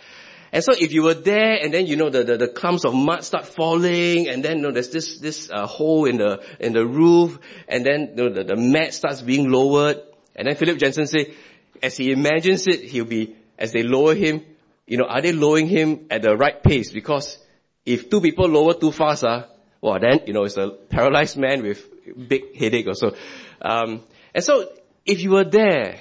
And 0.53 0.65
so 0.65 0.73
if 0.73 0.93
you 0.93 1.03
were 1.03 1.15
there 1.15 1.59
and 1.63 1.73
then, 1.73 1.87
you 1.87 1.97
know, 1.97 2.11
the, 2.11 2.25
the, 2.25 2.37
the 2.37 2.49
clumps 2.49 2.85
of 2.85 2.95
mud 2.95 3.25
start 3.25 3.47
falling 3.47 4.29
and 4.29 4.45
then, 4.45 4.59
you 4.59 4.63
know, 4.65 4.73
there's 4.73 4.91
this, 4.91 5.19
this 5.19 5.51
uh, 5.51 5.67
hole 5.67 6.07
in 6.07 6.17
the, 6.17 6.43
in 6.59 6.73
the 6.73 6.85
roof 6.85 7.39
and 7.69 7.87
then, 7.87 8.15
you 8.17 8.25
know, 8.25 8.35
the, 8.35 8.45
the 8.45 8.57
mat 8.57 8.93
starts 8.93 9.23
being 9.23 9.51
lowered. 9.51 10.01
And 10.35 10.49
then 10.49 10.57
Philip 10.57 10.79
Jensen 10.79 11.07
say, 11.07 11.35
as 11.83 11.97
he 11.97 12.11
imagines 12.11 12.67
it, 12.67 12.83
he'll 12.83 13.05
be, 13.05 13.37
as 13.59 13.73
they 13.73 13.83
lower 13.83 14.15
him, 14.15 14.45
you 14.87 14.97
know, 14.97 15.05
are 15.05 15.21
they 15.21 15.33
lowering 15.33 15.69
him 15.69 16.07
at 16.11 16.23
the 16.23 16.37
right 16.37 16.61
pace? 16.63 16.91
Because 16.91 17.39
if 17.87 18.11
two 18.11 18.21
people 18.21 18.49
lower 18.49 18.75
too 18.75 18.91
fast, 18.91 19.23
uh, 19.23 19.47
well 19.81 19.99
then, 20.01 20.21
you 20.27 20.33
know, 20.33 20.45
it's 20.45 20.57
a 20.57 20.71
paralyzed 20.71 21.37
man 21.37 21.63
with 21.63 21.87
big 22.29 22.57
headache 22.57 22.89
or 22.89 22.95
so. 22.95 23.15
Um, 23.63 24.03
and 24.35 24.43
so, 24.43 24.69
if 25.07 25.23
you 25.23 25.31
were 25.31 25.45
there, 25.45 26.01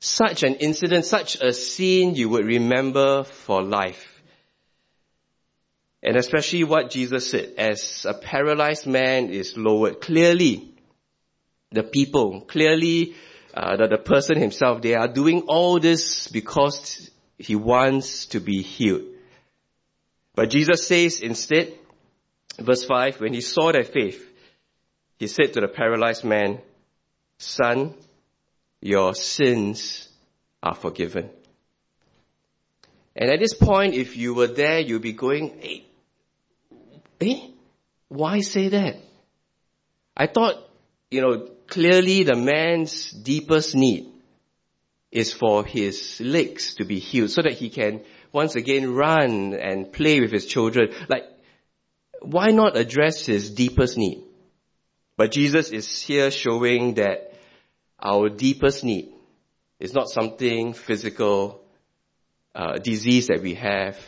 such 0.00 0.42
an 0.42 0.54
incident, 0.56 1.04
such 1.04 1.40
a 1.40 1.52
scene 1.52 2.14
you 2.14 2.28
would 2.28 2.44
remember 2.44 3.24
for 3.24 3.62
life. 3.62 4.22
And 6.02 6.16
especially 6.16 6.64
what 6.64 6.90
Jesus 6.90 7.30
said, 7.30 7.54
as 7.58 8.06
a 8.08 8.14
paralyzed 8.14 8.86
man 8.86 9.30
is 9.30 9.56
lowered, 9.56 10.00
clearly 10.00 10.74
the 11.72 11.82
people, 11.82 12.42
clearly 12.42 13.14
uh, 13.52 13.76
the, 13.76 13.88
the 13.88 13.98
person 13.98 14.38
himself, 14.38 14.80
they 14.80 14.94
are 14.94 15.08
doing 15.08 15.42
all 15.48 15.80
this 15.80 16.28
because 16.28 17.10
he 17.36 17.56
wants 17.56 18.26
to 18.26 18.40
be 18.40 18.62
healed. 18.62 19.02
But 20.34 20.50
Jesus 20.50 20.86
says 20.86 21.20
instead, 21.20 21.72
verse 22.58 22.84
5, 22.84 23.20
when 23.20 23.34
he 23.34 23.40
saw 23.40 23.72
their 23.72 23.84
faith, 23.84 24.24
he 25.18 25.26
said 25.26 25.52
to 25.54 25.60
the 25.60 25.68
paralyzed 25.68 26.24
man, 26.24 26.60
Son, 27.38 27.94
your 28.80 29.14
sins 29.14 30.08
are 30.62 30.74
forgiven. 30.74 31.30
And 33.16 33.30
at 33.30 33.40
this 33.40 33.54
point, 33.54 33.94
if 33.94 34.16
you 34.16 34.34
were 34.34 34.46
there, 34.46 34.78
you'll 34.78 35.00
be 35.00 35.12
going, 35.12 35.58
hey, 35.60 35.84
eh? 37.20 37.48
Why 38.08 38.40
say 38.40 38.68
that? 38.68 38.96
I 40.16 40.26
thought, 40.26 40.56
you 41.10 41.20
know, 41.20 41.48
clearly 41.66 42.22
the 42.22 42.36
man's 42.36 43.10
deepest 43.10 43.74
need 43.74 44.06
is 45.10 45.32
for 45.32 45.64
his 45.64 46.20
legs 46.20 46.74
to 46.74 46.84
be 46.84 46.98
healed 46.98 47.30
so 47.30 47.42
that 47.42 47.52
he 47.52 47.70
can 47.70 48.02
once 48.32 48.56
again 48.56 48.94
run 48.94 49.54
and 49.54 49.92
play 49.92 50.20
with 50.20 50.30
his 50.30 50.46
children. 50.46 50.94
Like, 51.08 51.24
why 52.20 52.48
not 52.48 52.76
address 52.76 53.26
his 53.26 53.50
deepest 53.50 53.96
need? 53.96 54.22
But 55.16 55.32
Jesus 55.32 55.70
is 55.70 56.00
here 56.00 56.30
showing 56.30 56.94
that 56.94 57.32
our 58.00 58.28
deepest 58.28 58.84
need 58.84 59.12
is 59.80 59.94
not 59.94 60.08
something 60.08 60.72
physical, 60.72 61.60
uh, 62.54 62.78
disease 62.78 63.28
that 63.28 63.42
we 63.42 63.54
have, 63.54 63.98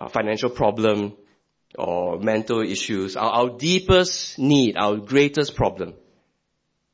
a 0.00 0.08
financial 0.08 0.50
problem, 0.50 1.14
or 1.76 2.18
mental 2.18 2.60
issues. 2.62 3.16
Our, 3.16 3.30
our 3.30 3.50
deepest 3.58 4.38
need, 4.38 4.76
our 4.76 4.96
greatest 4.96 5.54
problem 5.54 5.94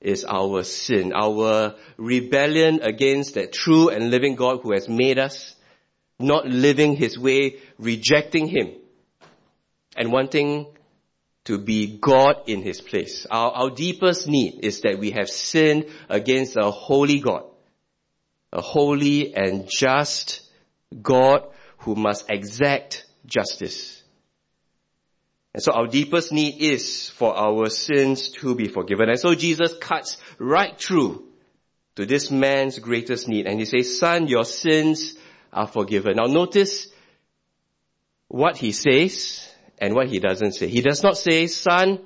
is 0.01 0.25
our 0.25 0.63
sin, 0.63 1.13
our 1.15 1.75
rebellion 1.99 2.81
against 2.83 3.35
that 3.35 3.53
true 3.53 3.91
and 3.91 4.11
living 4.11 4.35
God 4.35 4.61
who 4.63 4.73
has 4.73 4.89
made 4.89 5.19
us, 5.19 5.55
not 6.19 6.47
living 6.47 6.97
His 6.97 7.19
way, 7.19 7.59
rejecting 7.79 8.47
Him, 8.47 8.73
and 9.97 10.11
wanting 10.11 10.67
to 11.45 11.59
be 11.59 11.99
God 11.99 12.43
in 12.47 12.63
His 12.63 12.81
place. 12.81 13.27
Our, 13.31 13.51
our 13.53 13.71
deepest 13.71 14.29
need 14.29 14.61
is 14.63 14.83
that 14.83 14.99
we 14.99 15.13
have 15.13 15.29
sinned 15.29 15.87
against 16.09 16.57
a 16.57 16.71
holy 16.71 17.21
God, 17.21 17.45
a 18.53 18.61
holy 18.61 19.35
and 19.35 19.69
just 19.69 20.43
God 21.01 21.47
who 21.79 21.95
must 21.95 22.29
exact 22.29 23.07
justice. 23.27 24.03
And 25.53 25.63
so 25.63 25.73
our 25.73 25.87
deepest 25.87 26.33
need 26.33 26.61
is 26.61 27.09
for 27.11 27.37
our 27.37 27.69
sins 27.71 28.29
to 28.31 28.55
be 28.55 28.69
forgiven. 28.69 29.09
And 29.09 29.19
so 29.19 29.35
Jesus 29.35 29.77
cuts 29.79 30.17
right 30.39 30.79
through 30.79 31.25
to 31.97 32.07
this 32.07 32.31
man's 32.31 32.79
greatest 32.79 33.29
need 33.29 33.47
and 33.47 33.59
he 33.59 33.65
says, 33.65 33.99
son, 33.99 34.29
your 34.29 34.45
sins 34.45 35.17
are 35.53 35.67
forgiven. 35.67 36.17
Now 36.17 36.27
notice 36.27 36.87
what 38.29 38.57
he 38.57 38.71
says 38.71 39.50
and 39.81 39.95
what 39.95 40.09
he 40.09 40.19
doesn't 40.21 40.53
say. 40.53 40.69
He 40.69 40.83
does 40.83 41.03
not 41.03 41.17
say, 41.17 41.47
son, 41.47 42.01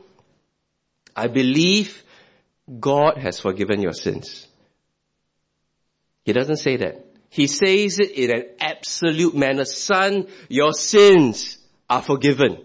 I 1.15 1.27
believe 1.27 2.03
God 2.81 3.19
has 3.19 3.41
forgiven 3.41 3.83
your 3.83 3.93
sins. 3.93 4.47
He 6.25 6.33
doesn't 6.33 6.57
say 6.57 6.77
that. 6.79 7.05
He 7.29 7.49
says 7.49 7.99
it 7.99 8.13
in 8.13 8.31
an 8.31 8.45
absolute 8.61 9.35
manner. 9.35 9.65
Son, 9.65 10.29
your 10.49 10.73
sins 10.73 11.59
are 11.91 12.01
forgiven. 12.01 12.65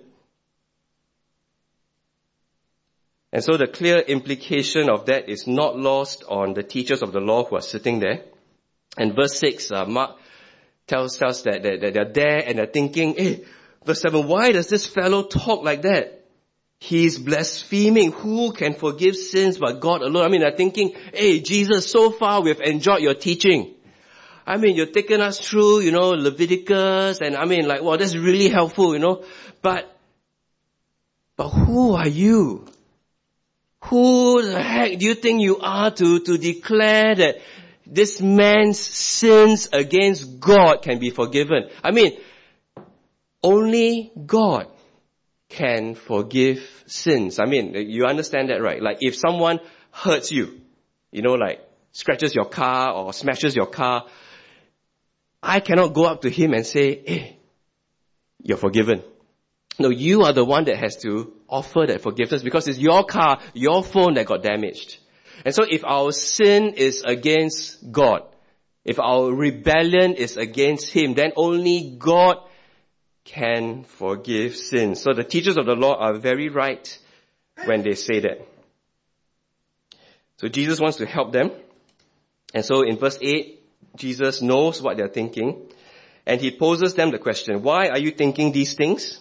And 3.32 3.44
so 3.44 3.58
the 3.58 3.68
clear 3.68 4.00
implication 4.00 4.90
of 4.90 5.06
that 5.08 5.30
is 5.30 5.46
not 5.46 5.78
lost 5.78 6.24
on 6.28 6.54
the 6.54 6.64
teachers 6.64 7.02
of 7.02 7.12
the 7.12 7.20
law 7.20 7.46
who 7.46 7.56
are 7.58 7.62
sitting 7.62 8.00
there. 8.00 8.24
And 8.98 9.16
verse 9.16 9.38
6, 9.40 9.72
uh, 9.72 9.86
Mark 9.86 10.18
tells 10.88 11.22
us 11.22 11.44
that, 11.44 11.62
that, 11.64 11.82
that, 11.82 11.94
they're 11.94 12.12
there 12.12 12.44
and 12.46 12.58
they're 12.58 12.66
thinking, 12.66 13.16
hey, 13.16 13.46
Verse 13.86 14.02
7, 14.02 14.28
why 14.28 14.52
does 14.52 14.68
this 14.68 14.86
fellow 14.86 15.24
talk 15.24 15.64
like 15.64 15.84
that? 15.84 16.26
He's 16.80 17.18
blaspheming. 17.18 18.12
Who 18.14 18.54
can 18.54 18.74
forgive 18.74 19.16
sins 19.16 19.58
but 19.58 19.82
God 19.82 20.02
alone? 20.02 20.24
I 20.24 20.30
mean, 20.30 20.42
they're 20.42 20.56
thinking, 20.56 20.96
hey, 21.14 21.42
Jesus, 21.42 21.92
so 21.92 22.10
far 22.10 22.42
we've 22.42 22.62
enjoyed 22.62 23.02
your 23.02 23.16
teaching. 23.16 23.76
I 24.48 24.58
mean, 24.58 24.76
you're 24.76 24.88
taking 24.88 25.22
us 25.22 25.40
through, 25.40 25.82
you 25.82 25.92
know, 25.92 26.10
Leviticus, 26.10 27.20
and 27.22 27.36
I 27.36 27.46
mean, 27.46 27.68
like, 27.68 27.84
well, 27.84 27.98
that's 27.98 28.16
really 28.16 28.50
helpful, 28.50 28.94
you 28.94 29.00
know. 29.00 29.24
But, 29.62 29.96
but 31.36 31.50
who 31.50 31.94
are 31.94 32.08
you? 32.08 32.66
Who 33.86 34.42
the 34.42 34.62
heck 34.62 34.98
do 34.98 35.06
you 35.06 35.16
think 35.16 35.42
you 35.42 35.60
are 35.60 35.92
to, 35.92 36.20
to 36.20 36.38
declare 36.38 37.16
that 37.16 37.42
this 37.86 38.22
man's 38.22 38.80
sins 38.80 39.70
against 39.72 40.40
God 40.40 40.82
can 40.82 41.00
be 41.00 41.12
forgiven? 41.12 41.70
I 41.84 41.92
mean, 41.92 42.18
only 43.44 44.12
God 44.26 44.68
can 45.50 45.96
forgive 45.96 46.60
sins. 46.86 47.40
I 47.40 47.46
mean, 47.46 47.74
you 47.74 48.06
understand 48.06 48.50
that, 48.50 48.62
right? 48.62 48.82
Like 48.82 48.98
if 49.02 49.16
someone 49.16 49.60
hurts 49.92 50.32
you, 50.32 50.62
you 51.12 51.22
know, 51.22 51.34
like 51.34 51.62
scratches 51.92 52.36
your 52.36 52.46
car 52.46 52.92
or 52.94 53.14
smashes 53.14 53.56
your 53.56 53.66
car, 53.66 54.06
I 55.42 55.60
cannot 55.60 55.94
go 55.94 56.06
up 56.06 56.22
to 56.22 56.30
him 56.30 56.54
and 56.54 56.66
say, 56.66 57.02
hey, 57.06 57.40
you're 58.42 58.58
forgiven. 58.58 59.04
No, 59.80 59.90
you 59.90 60.24
are 60.24 60.34
the 60.34 60.46
one 60.46 60.66
that 60.66 60.78
has 60.78 60.98
to 60.98 61.34
offer 61.48 61.86
that 61.88 62.02
forgiveness 62.02 62.44
because 62.44 62.68
it's 62.68 62.78
your 62.78 63.06
car, 63.06 63.40
your 63.54 63.84
phone 63.84 64.16
that 64.16 64.26
got 64.26 64.44
damaged. 64.44 64.98
And 65.46 65.56
so 65.56 65.64
if 65.68 65.86
our 65.86 66.12
sin 66.12 66.74
is 66.76 67.04
against 67.04 67.92
God, 67.92 68.24
if 68.84 69.00
our 69.00 69.34
rebellion 69.34 70.16
is 70.16 70.36
against 70.36 70.90
Him, 70.90 71.14
then 71.14 71.32
only 71.38 71.96
God 71.98 72.38
can 73.30 73.84
forgive 73.84 74.56
sins. 74.56 75.02
So 75.02 75.14
the 75.14 75.24
teachers 75.24 75.58
of 75.58 75.68
the 75.68 75.76
law 75.76 75.96
are 76.00 76.18
very 76.18 76.50
right 76.50 76.98
when 77.66 77.84
they 77.84 77.94
say 77.94 78.22
that. 78.22 78.48
So 80.38 80.48
Jesus 80.48 80.80
wants 80.80 80.98
to 80.98 81.06
help 81.06 81.32
them. 81.32 81.52
And 82.56 82.66
so 82.66 82.82
in 82.82 82.98
verse 82.98 83.20
8, 83.22 83.62
Jesus 83.96 84.42
knows 84.42 84.82
what 84.82 84.98
they're 84.98 85.08
thinking. 85.08 85.62
And 86.26 86.42
he 86.42 86.50
poses 86.50 86.96
them 86.96 87.12
the 87.12 87.20
question, 87.20 87.62
why 87.62 87.90
are 87.90 88.00
you 88.00 88.12
thinking 88.12 88.52
these 88.52 88.74
things? 88.74 89.20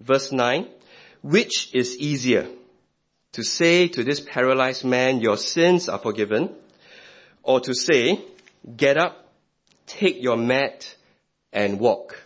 Verse 0.00 0.30
9, 0.30 0.68
which 1.22 1.74
is 1.74 1.96
easier? 1.98 2.48
To 3.32 3.42
say 3.42 3.88
to 3.88 4.04
this 4.04 4.20
paralyzed 4.20 4.84
man, 4.84 5.20
your 5.20 5.36
sins 5.36 5.88
are 5.88 5.98
forgiven, 5.98 6.54
or 7.42 7.60
to 7.60 7.74
say, 7.74 8.24
get 8.76 8.96
up, 8.96 9.28
take 9.86 10.22
your 10.22 10.36
mat, 10.36 10.94
and 11.52 11.80
walk. 11.80 12.22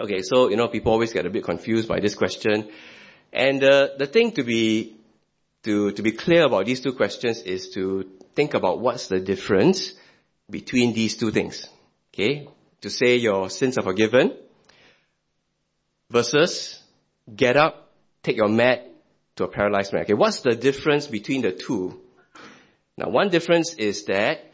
Okay, 0.00 0.22
so, 0.22 0.48
you 0.48 0.56
know, 0.56 0.66
people 0.66 0.92
always 0.92 1.12
get 1.12 1.24
a 1.24 1.30
bit 1.30 1.44
confused 1.44 1.86
by 1.86 2.00
this 2.00 2.16
question. 2.16 2.68
And 3.32 3.62
uh, 3.62 3.90
the 3.96 4.06
thing 4.06 4.32
to 4.32 4.42
be, 4.42 4.96
to, 5.62 5.92
to 5.92 6.02
be 6.02 6.10
clear 6.10 6.44
about 6.44 6.66
these 6.66 6.80
two 6.80 6.94
questions 6.94 7.42
is 7.42 7.70
to 7.70 8.10
think 8.34 8.54
about 8.54 8.80
what's 8.80 9.06
the 9.06 9.20
difference 9.20 9.92
between 10.50 10.94
these 10.94 11.16
two 11.16 11.30
things. 11.30 11.68
Okay? 12.12 12.48
To 12.80 12.90
say 12.90 13.16
your 13.16 13.48
sins 13.50 13.78
are 13.78 13.82
forgiven 13.82 14.36
versus 16.10 16.82
get 17.34 17.56
up, 17.56 17.92
take 18.22 18.36
your 18.36 18.48
mat 18.48 18.90
to 19.36 19.44
a 19.44 19.48
paralyzed 19.48 19.92
man. 19.92 20.02
Okay, 20.02 20.14
what's 20.14 20.40
the 20.40 20.56
difference 20.56 21.06
between 21.06 21.42
the 21.42 21.52
two? 21.52 22.00
Now, 22.96 23.10
one 23.10 23.30
difference 23.30 23.74
is 23.74 24.04
that 24.06 24.50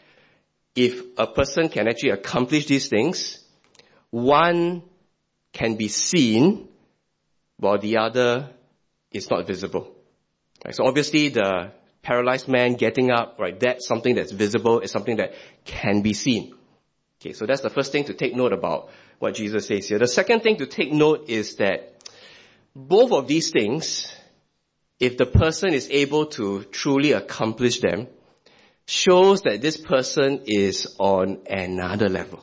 if 0.75 1.03
a 1.19 1.27
person 1.27 1.69
can 1.71 1.89
actually 1.89 2.11
accomplish 2.11 2.67
these 2.67 2.89
things, 2.89 3.43
one 4.11 4.83
can 5.53 5.77
be 5.77 5.89
seen 5.89 6.69
while 7.59 7.79
the 7.79 7.99
other 7.99 8.51
is 9.11 9.31
not 9.31 9.47
visible. 9.47 9.95
Right, 10.65 10.75
so 10.75 10.85
obviously 10.85 11.29
the 11.29 11.73
paralyzed 12.03 12.49
man 12.49 12.75
getting 12.75 13.11
up, 13.11 13.37
right, 13.39 13.59
that's 13.59 13.87
something 13.87 14.15
that's 14.15 14.33
visible, 14.33 14.81
it's 14.81 14.93
something 14.93 15.17
that 15.17 15.35
can 15.65 16.03
be 16.03 16.15
seen. 16.15 16.55
Okay, 17.21 17.33
so 17.33 17.47
that's 17.47 17.61
the 17.61 17.71
first 17.71 17.93
thing 17.93 18.05
to 18.05 18.15
take 18.15 18.35
note 18.35 18.53
about 18.53 18.91
what 19.19 19.35
Jesus 19.35 19.67
says 19.67 19.89
here. 19.89 19.99
The 19.99 20.09
second 20.09 20.41
thing 20.41 20.57
to 20.57 20.67
take 20.67 20.93
note 20.93 21.29
is 21.29 21.57
that 21.57 21.95
both 22.75 23.13
of 23.13 23.27
these 23.27 23.51
things, 23.51 24.11
if 24.99 25.19
the 25.19 25.27
person 25.27 25.75
is 25.75 25.89
able 25.91 26.27
to 26.27 26.65
truly 26.65 27.13
accomplish 27.13 27.81
them, 27.81 28.07
shows 28.87 29.43
that 29.43 29.61
this 29.61 29.77
person 29.77 30.43
is 30.47 30.97
on 30.99 31.41
another 31.49 32.09
level. 32.09 32.43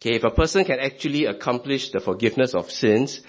Okay, 0.00 0.16
if 0.16 0.24
a 0.24 0.30
person 0.30 0.64
can 0.64 0.78
actually 0.78 1.24
accomplish 1.24 1.90
the 1.90 2.00
forgiveness 2.00 2.54
of 2.54 2.70
sins, 2.70 3.20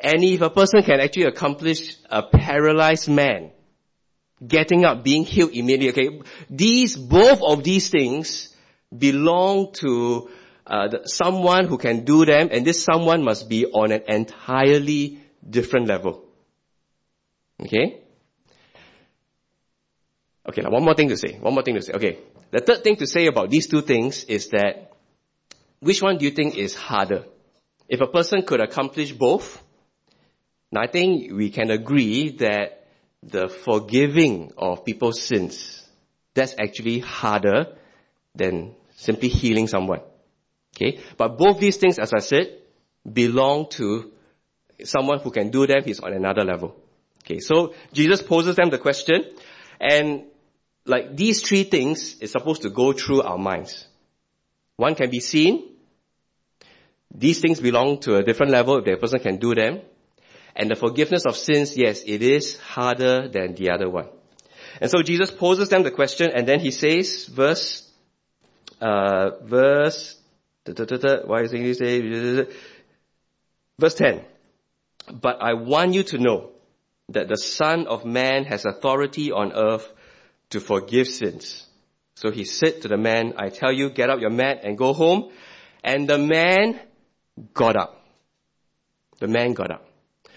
and 0.00 0.24
if 0.24 0.40
a 0.40 0.50
person 0.50 0.82
can 0.82 1.00
actually 1.00 1.24
accomplish 1.24 1.96
a 2.08 2.22
paralyzed 2.22 3.08
man 3.08 3.50
getting 4.46 4.84
up, 4.86 5.04
being 5.04 5.24
healed 5.24 5.52
immediately, 5.52 6.08
okay, 6.08 6.22
these, 6.48 6.96
both 6.96 7.42
of 7.42 7.62
these 7.62 7.90
things 7.90 8.56
belong 8.96 9.72
to 9.74 10.30
uh, 10.66 10.88
the, 10.88 11.02
someone 11.04 11.66
who 11.66 11.76
can 11.76 12.04
do 12.04 12.24
them, 12.24 12.48
and 12.50 12.66
this 12.66 12.82
someone 12.82 13.22
must 13.22 13.48
be 13.48 13.66
on 13.66 13.92
an 13.92 14.02
entirely 14.08 15.20
different 15.48 15.88
level. 15.88 16.24
Okay? 17.60 18.00
Okay, 20.48 20.62
now 20.62 20.70
one 20.70 20.84
more 20.84 20.94
thing 20.94 21.08
to 21.08 21.16
say. 21.16 21.38
One 21.38 21.52
more 21.52 21.62
thing 21.62 21.74
to 21.74 21.82
say. 21.82 21.92
Okay. 21.92 22.18
The 22.50 22.60
third 22.60 22.82
thing 22.82 22.96
to 22.96 23.06
say 23.06 23.26
about 23.26 23.50
these 23.50 23.68
two 23.68 23.82
things 23.82 24.24
is 24.24 24.48
that 24.48 24.89
which 25.80 26.02
one 26.02 26.18
do 26.18 26.24
you 26.24 26.30
think 26.30 26.56
is 26.56 26.74
harder? 26.74 27.24
If 27.88 28.00
a 28.00 28.06
person 28.06 28.42
could 28.42 28.60
accomplish 28.60 29.12
both, 29.12 29.62
now 30.70 30.82
I 30.82 30.86
think 30.86 31.32
we 31.32 31.50
can 31.50 31.70
agree 31.70 32.30
that 32.38 32.86
the 33.22 33.48
forgiving 33.48 34.52
of 34.56 34.84
people's 34.84 35.20
sins, 35.20 35.86
that's 36.34 36.54
actually 36.58 37.00
harder 37.00 37.76
than 38.34 38.74
simply 38.96 39.28
healing 39.28 39.66
someone. 39.66 40.00
Okay? 40.76 41.00
But 41.16 41.36
both 41.36 41.58
these 41.58 41.76
things, 41.76 41.98
as 41.98 42.12
I 42.12 42.20
said, 42.20 42.58
belong 43.10 43.68
to 43.70 44.12
someone 44.84 45.18
who 45.20 45.30
can 45.30 45.50
do 45.50 45.66
them. 45.66 45.82
He's 45.84 46.00
on 46.00 46.12
another 46.12 46.44
level. 46.44 46.76
Okay, 47.24 47.38
so 47.40 47.74
Jesus 47.92 48.22
poses 48.22 48.56
them 48.56 48.70
the 48.70 48.78
question, 48.78 49.24
and 49.80 50.24
like 50.86 51.16
these 51.16 51.42
three 51.42 51.64
things 51.64 52.16
is 52.20 52.32
supposed 52.32 52.62
to 52.62 52.70
go 52.70 52.92
through 52.92 53.22
our 53.22 53.38
minds. 53.38 53.86
One 54.76 54.94
can 54.94 55.10
be 55.10 55.20
seen. 55.20 55.69
These 57.12 57.40
things 57.40 57.60
belong 57.60 58.00
to 58.00 58.16
a 58.16 58.22
different 58.22 58.52
level 58.52 58.78
if 58.78 58.84
the 58.84 58.96
person 58.96 59.20
can 59.20 59.36
do 59.38 59.54
them. 59.54 59.80
And 60.54 60.70
the 60.70 60.76
forgiveness 60.76 61.26
of 61.26 61.36
sins, 61.36 61.76
yes, 61.76 62.02
it 62.06 62.22
is 62.22 62.58
harder 62.58 63.28
than 63.28 63.54
the 63.54 63.70
other 63.70 63.88
one. 63.88 64.08
And 64.80 64.90
so 64.90 65.02
Jesus 65.02 65.30
poses 65.30 65.68
them 65.68 65.82
the 65.82 65.90
question 65.90 66.30
and 66.34 66.46
then 66.46 66.60
he 66.60 66.70
says, 66.70 67.26
verse, 67.26 67.88
uh, 68.80 69.30
verse, 69.42 70.16
da, 70.64 70.72
da, 70.72 70.96
da, 70.96 71.16
why 71.26 71.42
is 71.42 71.52
he 71.52 71.74
say, 71.74 72.46
verse 73.78 73.94
10. 73.94 74.24
But 75.12 75.38
I 75.40 75.54
want 75.54 75.94
you 75.94 76.02
to 76.04 76.18
know 76.18 76.50
that 77.08 77.28
the 77.28 77.36
Son 77.36 77.86
of 77.86 78.04
Man 78.04 78.44
has 78.44 78.64
authority 78.64 79.32
on 79.32 79.52
earth 79.52 79.92
to 80.50 80.60
forgive 80.60 81.08
sins. 81.08 81.66
So 82.14 82.30
he 82.30 82.44
said 82.44 82.82
to 82.82 82.88
the 82.88 82.96
man, 82.96 83.34
I 83.36 83.48
tell 83.48 83.72
you, 83.72 83.90
get 83.90 84.10
up 84.10 84.20
your 84.20 84.30
mat 84.30 84.60
and 84.62 84.76
go 84.76 84.92
home. 84.92 85.30
And 85.82 86.08
the 86.08 86.18
man 86.18 86.78
got 87.54 87.76
up. 87.76 88.04
The 89.18 89.28
man 89.28 89.52
got 89.52 89.70
up. 89.70 89.86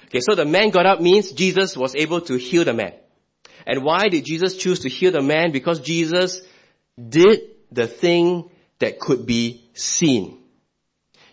Okay, 0.06 0.20
so 0.20 0.36
the 0.36 0.46
man 0.46 0.70
got 0.70 0.86
up 0.86 1.02
means 1.02 1.32
Jesus 1.32 1.76
was 1.76 1.96
able 1.96 2.22
to 2.22 2.38
heal 2.38 2.66
the 2.66 2.74
man. 2.74 2.94
And 3.66 3.84
why 3.84 4.10
did 4.10 4.26
Jesus 4.26 4.58
choose 4.58 4.82
to 4.82 4.90
heal 4.90 5.12
the 5.12 5.22
man? 5.22 5.52
Because 5.52 5.80
Jesus 5.80 6.42
did 6.98 7.42
the 7.72 7.88
thing 7.88 8.50
that 8.80 9.00
could 9.00 9.26
be 9.26 9.70
seen. 9.74 10.40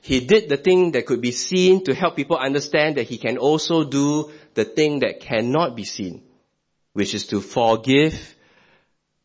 He 0.03 0.21
did 0.21 0.49
the 0.49 0.57
thing 0.57 0.93
that 0.93 1.07
could 1.07 1.21
be 1.21 1.33
seen 1.33 1.85
to 1.85 1.95
help 1.95 2.17
people 2.17 2.39
understand 2.39 2.97
that 2.97 3.09
he 3.09 3.19
can 3.19 3.37
also 3.37 3.85
do 3.85 4.31
the 4.55 4.65
thing 4.65 5.01
that 5.01 5.21
cannot 5.21 5.77
be 5.77 5.85
seen, 5.85 6.23
which 6.95 7.15
is 7.15 7.27
to 7.29 7.41
forgive 7.41 8.35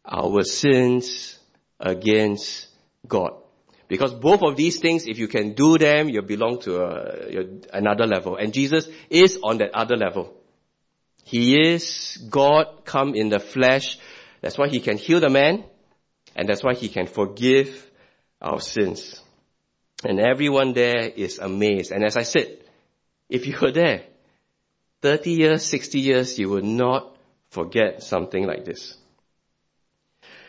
our 0.03 0.43
sins 0.43 1.39
against 1.79 2.67
God. 3.07 3.35
Because 3.87 4.13
both 4.13 4.41
of 4.41 4.55
these 4.55 4.79
things, 4.79 5.05
if 5.05 5.19
you 5.19 5.27
can 5.27 5.53
do 5.53 5.77
them, 5.77 6.09
you 6.09 6.21
belong 6.21 6.59
to 6.61 6.81
a, 6.81 7.77
another 7.77 8.07
level. 8.07 8.35
And 8.35 8.53
Jesus 8.53 8.87
is 9.09 9.39
on 9.43 9.59
that 9.59 9.75
other 9.75 9.95
level. 9.95 10.33
He 11.23 11.59
is 11.59 12.17
God 12.29 12.85
come 12.85 13.15
in 13.15 13.29
the 13.29 13.39
flesh. 13.39 13.97
That's 14.41 14.57
why 14.57 14.69
he 14.69 14.79
can 14.79 14.97
heal 14.97 15.19
the 15.19 15.29
man. 15.29 15.65
And 16.35 16.49
that's 16.49 16.63
why 16.63 16.73
he 16.73 16.89
can 16.89 17.07
forgive 17.07 17.89
our 18.41 18.59
sins. 18.59 19.21
And 20.03 20.19
everyone 20.19 20.73
there 20.73 21.07
is 21.07 21.39
amazed. 21.39 21.91
And 21.91 22.03
as 22.03 22.17
I 22.17 22.23
said, 22.23 22.59
if 23.29 23.47
you 23.47 23.55
were 23.59 23.71
there 23.71 24.03
30 25.01 25.31
years, 25.31 25.63
60 25.63 25.99
years, 25.99 26.39
you 26.39 26.49
will 26.49 26.63
not 26.63 27.15
forget 27.49 28.03
something 28.03 28.45
like 28.45 28.65
this. 28.65 28.97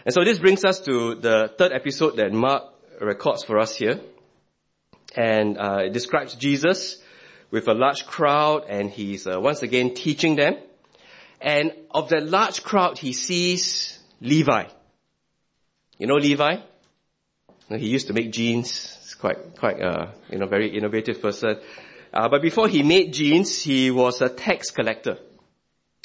And 0.04 0.14
so 0.14 0.24
this 0.24 0.38
brings 0.38 0.64
us 0.64 0.80
to 0.80 1.14
the 1.14 1.50
third 1.58 1.72
episode 1.72 2.16
that 2.16 2.32
Mark 2.32 2.75
records 3.00 3.44
for 3.44 3.58
us 3.58 3.76
here. 3.76 4.00
And 5.16 5.58
uh, 5.58 5.78
it 5.84 5.92
describes 5.92 6.34
Jesus 6.34 6.96
with 7.50 7.68
a 7.68 7.74
large 7.74 8.06
crowd 8.06 8.64
and 8.68 8.90
he's 8.90 9.26
uh, 9.26 9.40
once 9.40 9.62
again 9.62 9.94
teaching 9.94 10.36
them. 10.36 10.56
And 11.40 11.72
of 11.90 12.08
that 12.10 12.26
large 12.26 12.62
crowd, 12.62 12.98
he 12.98 13.12
sees 13.12 13.98
Levi. 14.20 14.64
You 15.98 16.06
know 16.06 16.14
Levi? 16.14 16.56
He 17.68 17.88
used 17.88 18.08
to 18.08 18.12
make 18.12 18.30
jeans. 18.30 18.96
He's 19.02 19.14
quite, 19.14 19.56
quite, 19.56 19.80
uh, 19.80 20.12
you 20.30 20.38
know, 20.38 20.46
very 20.46 20.76
innovative 20.76 21.20
person. 21.20 21.58
Uh, 22.12 22.28
but 22.28 22.42
before 22.42 22.68
he 22.68 22.82
made 22.82 23.12
jeans, 23.12 23.60
he 23.62 23.90
was 23.90 24.20
a 24.20 24.28
tax 24.28 24.70
collector. 24.70 25.18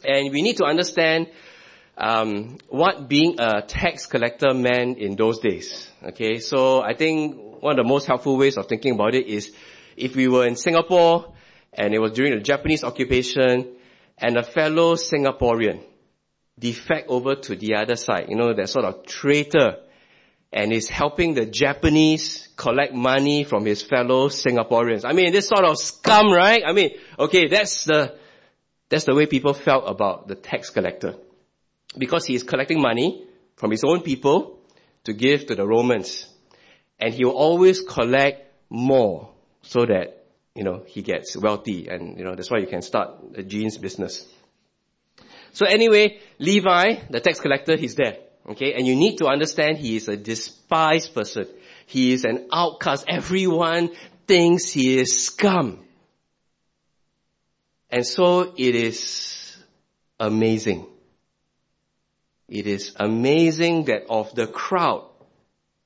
And 0.04 0.32
we 0.32 0.42
need 0.42 0.58
to 0.58 0.66
understand 0.66 1.28
um, 1.98 2.58
what 2.70 3.08
being 3.08 3.40
a 3.40 3.62
tax 3.62 4.06
collector 4.06 4.54
meant 4.54 4.98
in 4.98 5.16
those 5.16 5.40
days. 5.40 5.90
Okay, 6.04 6.40
so 6.40 6.82
I 6.82 6.94
think 6.94 7.62
one 7.62 7.78
of 7.78 7.86
the 7.86 7.90
most 7.90 8.08
helpful 8.08 8.38
ways 8.38 8.58
of 8.58 8.68
thinking 8.68 8.94
about 8.94 9.14
it 9.14 9.28
is 9.28 9.54
if 9.98 10.16
we 10.16 10.28
were 10.28 10.48
in 10.48 10.56
Singapore 10.56 11.34
and 11.74 11.94
it 11.94 12.00
was 12.00 12.14
during 12.14 12.34
the 12.34 12.42
Japanese 12.42 12.84
occupation 12.84 13.76
and 14.18 14.38
a 14.38 14.44
fellow 14.44 14.96
Singaporean 14.96 15.84
defect 16.58 17.10
over 17.10 17.36
to 17.36 17.56
the 17.56 17.76
other 17.76 17.96
side, 17.96 18.28
you 18.30 18.36
know, 18.36 18.54
that 18.54 18.70
sort 18.70 18.86
of 18.86 19.06
traitor 19.06 19.78
and 20.54 20.74
is 20.74 20.90
helping 20.90 21.34
the 21.34 21.46
Japanese 21.46 22.50
collect 22.58 22.94
money 22.94 23.44
from 23.44 23.66
his 23.66 23.82
fellow 23.82 24.28
Singaporeans. 24.28 25.06
I 25.06 25.14
mean, 25.14 25.32
this 25.32 25.48
sort 25.48 25.64
of 25.64 25.78
scum, 25.78 26.32
right? 26.32 26.64
I 26.66 26.74
mean, 26.74 26.92
okay, 27.18 27.48
that's 27.48 27.86
the, 27.86 28.18
that's 28.90 29.06
the 29.06 29.16
way 29.16 29.26
people 29.28 29.54
felt 29.54 29.86
about 29.88 30.28
the 30.28 30.36
tax 30.36 30.70
collector. 30.70 31.16
Because 31.98 32.26
he 32.26 32.36
is 32.36 32.44
collecting 32.44 32.82
money 32.82 33.26
from 33.56 33.72
his 33.72 33.84
own 33.84 34.02
people 34.02 34.60
to 35.04 35.14
give 35.14 35.48
to 35.48 35.56
the 35.56 35.68
Romans. 35.68 36.28
And 37.00 37.14
he 37.14 37.26
will 37.26 37.36
always 37.36 37.82
collect 37.82 38.52
more 38.70 39.30
so 39.62 39.86
that, 39.86 40.26
you 40.56 40.64
know, 40.64 40.84
he 40.86 41.02
gets 41.02 41.36
wealthy. 41.36 41.88
And, 41.88 42.18
you 42.18 42.24
know, 42.24 42.36
that's 42.36 42.50
why 42.50 42.60
you 42.60 42.68
can 42.68 42.82
start 42.82 43.10
a 43.36 43.44
jeans 43.44 43.78
business. 43.78 44.26
So 45.54 45.66
anyway, 45.66 46.20
Levi, 46.40 47.02
the 47.10 47.20
tax 47.20 47.40
collector, 47.40 47.76
he's 47.76 47.96
there. 47.96 48.18
Okay, 48.50 48.74
and 48.74 48.88
you 48.88 48.96
need 48.96 49.18
to 49.18 49.28
understand 49.28 49.78
he 49.78 49.96
is 49.96 50.08
a 50.08 50.18
despised 50.18 51.14
person. 51.14 51.48
He 51.86 52.14
is 52.14 52.24
an 52.24 52.48
outcast. 52.52 53.06
Everyone 53.08 53.92
thinks 54.26 54.72
he 54.72 54.98
is 54.98 55.26
scum. 55.26 55.84
And 57.90 58.06
so 58.06 58.54
it 58.58 58.76
is 58.76 59.58
amazing. 60.20 60.88
It 62.52 62.68
is 62.68 62.94
amazing 62.98 63.86
that 63.86 64.08
of 64.10 64.36
the 64.36 64.46
crowd, 64.46 65.08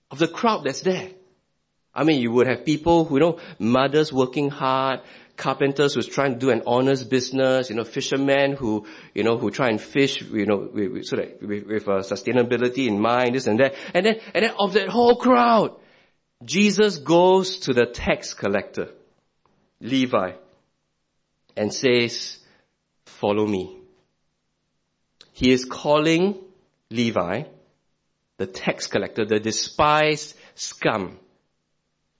of 0.09 0.17
the 0.17 0.27
crowd 0.27 0.63
that's 0.63 0.81
there. 0.81 1.09
I 1.93 2.03
mean, 2.03 2.19
you 2.19 2.31
would 2.31 2.47
have 2.47 2.65
people 2.65 3.05
who, 3.05 3.15
you 3.15 3.19
know, 3.19 3.39
mothers 3.59 4.11
working 4.11 4.49
hard, 4.49 5.01
carpenters 5.37 5.93
who's 5.93 6.07
trying 6.07 6.33
to 6.33 6.39
do 6.39 6.49
an 6.49 6.63
honest 6.65 7.07
business, 7.07 7.69
you 7.69 7.75
know, 7.75 7.83
fishermen 7.83 8.53
who, 8.53 8.87
you 9.13 9.23
know, 9.23 9.37
who 9.37 9.51
try 9.51 9.69
and 9.69 9.79
fish, 9.79 10.23
you 10.23 10.47
know, 10.47 10.67
with, 10.73 10.91
with, 10.91 11.05
so 11.05 11.17
that 11.17 11.39
with, 11.39 11.67
with 11.67 11.87
uh, 11.87 11.99
sustainability 11.99 12.87
in 12.87 12.99
mind, 12.99 13.35
this 13.35 13.45
and 13.45 13.59
that. 13.59 13.75
And 13.93 14.03
then, 14.03 14.19
and 14.33 14.43
then 14.43 14.53
of 14.57 14.73
that 14.73 14.89
whole 14.89 15.17
crowd, 15.17 15.75
Jesus 16.43 16.97
goes 16.97 17.59
to 17.59 17.73
the 17.73 17.85
tax 17.85 18.33
collector, 18.33 18.89
Levi, 19.79 20.31
and 21.55 21.71
says, 21.71 22.39
follow 23.05 23.45
me. 23.45 23.77
He 25.31 25.51
is 25.51 25.63
calling 25.63 26.41
Levi, 26.89 27.43
the 28.37 28.47
tax 28.47 28.87
collector, 28.87 29.25
the 29.25 29.39
despised 29.39 30.35
scum, 30.55 31.19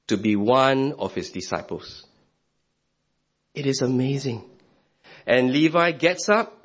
to 0.07 0.17
be 0.17 0.35
one 0.35 0.93
of 0.99 1.13
his 1.13 1.31
disciples. 1.31 2.05
It 3.53 3.65
is 3.65 3.81
amazing. 3.81 4.43
And 5.25 5.51
Levi 5.51 5.91
gets 5.91 6.29
up 6.29 6.55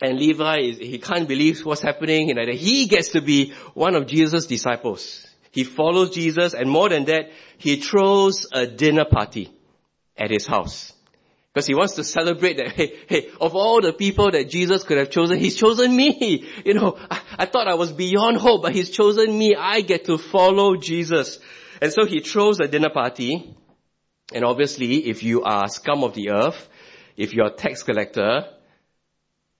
and 0.00 0.18
Levi, 0.18 0.58
is, 0.60 0.78
he 0.78 0.98
can't 0.98 1.26
believe 1.26 1.64
what's 1.64 1.82
happening. 1.82 2.30
And 2.30 2.50
he 2.50 2.86
gets 2.86 3.10
to 3.10 3.20
be 3.20 3.52
one 3.74 3.96
of 3.96 4.06
Jesus' 4.06 4.46
disciples. 4.46 5.26
He 5.50 5.64
follows 5.64 6.10
Jesus 6.10 6.54
and 6.54 6.70
more 6.70 6.88
than 6.88 7.06
that, 7.06 7.30
he 7.56 7.76
throws 7.76 8.46
a 8.52 8.66
dinner 8.66 9.04
party 9.04 9.50
at 10.16 10.30
his 10.30 10.46
house. 10.46 10.92
Because 11.58 11.66
he 11.66 11.74
wants 11.74 11.94
to 11.94 12.04
celebrate 12.04 12.58
that, 12.58 12.68
hey, 12.68 12.96
hey, 13.08 13.30
of 13.40 13.56
all 13.56 13.80
the 13.80 13.92
people 13.92 14.30
that 14.30 14.48
Jesus 14.48 14.84
could 14.84 14.98
have 14.98 15.10
chosen, 15.10 15.38
he's 15.38 15.56
chosen 15.56 15.94
me. 15.94 16.46
You 16.64 16.74
know, 16.74 16.96
I, 17.10 17.20
I 17.40 17.46
thought 17.46 17.66
I 17.66 17.74
was 17.74 17.92
beyond 17.92 18.36
hope, 18.36 18.62
but 18.62 18.72
he's 18.72 18.90
chosen 18.90 19.36
me. 19.36 19.56
I 19.56 19.80
get 19.80 20.04
to 20.04 20.18
follow 20.18 20.76
Jesus. 20.76 21.40
And 21.82 21.92
so 21.92 22.06
he 22.06 22.20
throws 22.20 22.60
a 22.60 22.68
dinner 22.68 22.90
party 22.90 23.56
and 24.32 24.44
obviously, 24.44 25.08
if 25.08 25.22
you 25.22 25.42
are 25.42 25.68
scum 25.68 26.04
of 26.04 26.14
the 26.14 26.30
earth, 26.30 26.68
if 27.16 27.32
you're 27.32 27.46
a 27.46 27.50
tax 27.50 27.82
collector, 27.82 28.44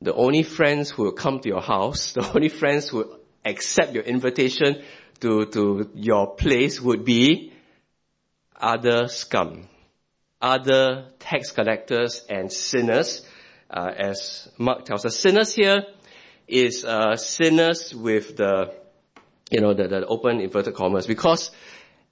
the 0.00 0.14
only 0.14 0.42
friends 0.42 0.90
who 0.90 1.04
will 1.04 1.12
come 1.12 1.40
to 1.40 1.48
your 1.48 1.62
house, 1.62 2.12
the 2.14 2.30
only 2.34 2.48
friends 2.48 2.88
who 2.88 2.98
will 2.98 3.18
accept 3.44 3.94
your 3.94 4.04
invitation 4.04 4.82
to, 5.20 5.46
to 5.46 5.90
your 5.94 6.34
place 6.34 6.80
would 6.80 7.04
be 7.04 7.52
other 8.60 9.08
scum, 9.08 9.68
other 10.40 11.08
tax 11.18 11.52
collectors 11.52 12.24
and 12.28 12.52
sinners, 12.52 13.26
uh, 13.70 13.90
as 13.96 14.48
Mark 14.58 14.84
tells 14.84 15.04
us. 15.04 15.18
Sinners 15.18 15.54
here 15.54 15.84
is 16.46 16.84
uh, 16.84 17.16
sinners 17.16 17.94
with 17.94 18.36
the, 18.36 18.74
you 19.50 19.60
know, 19.60 19.74
the, 19.74 19.88
the 19.88 20.06
open 20.06 20.40
inverted 20.40 20.74
commas 20.74 21.06
because 21.06 21.50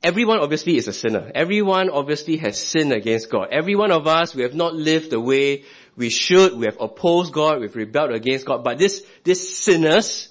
Everyone 0.03 0.39
obviously 0.39 0.77
is 0.77 0.89
a 0.89 0.93
sinner. 0.93 1.33
Everyone 1.35 1.91
obviously 1.91 2.37
has 2.37 2.63
sinned 2.63 2.93
against 2.93 3.31
God. 3.31 3.49
Every 3.51 3.75
one 3.75 3.91
of 3.91 4.07
us, 4.07 4.35
we 4.35 4.43
have 4.43 4.55
not 4.55 4.75
lived 4.75 5.11
the 5.11 5.21
way 5.21 5.65
we 5.97 6.11
should. 6.11 6.57
We 6.57 6.67
have 6.67 6.77
opposed 6.79 7.33
God. 7.33 7.61
We've 7.61 7.75
rebelled 7.75 8.13
against 8.13 8.47
God. 8.47 8.63
But 8.63 8.79
this, 8.79 9.05
this 9.25 9.59
sinners, 9.59 10.29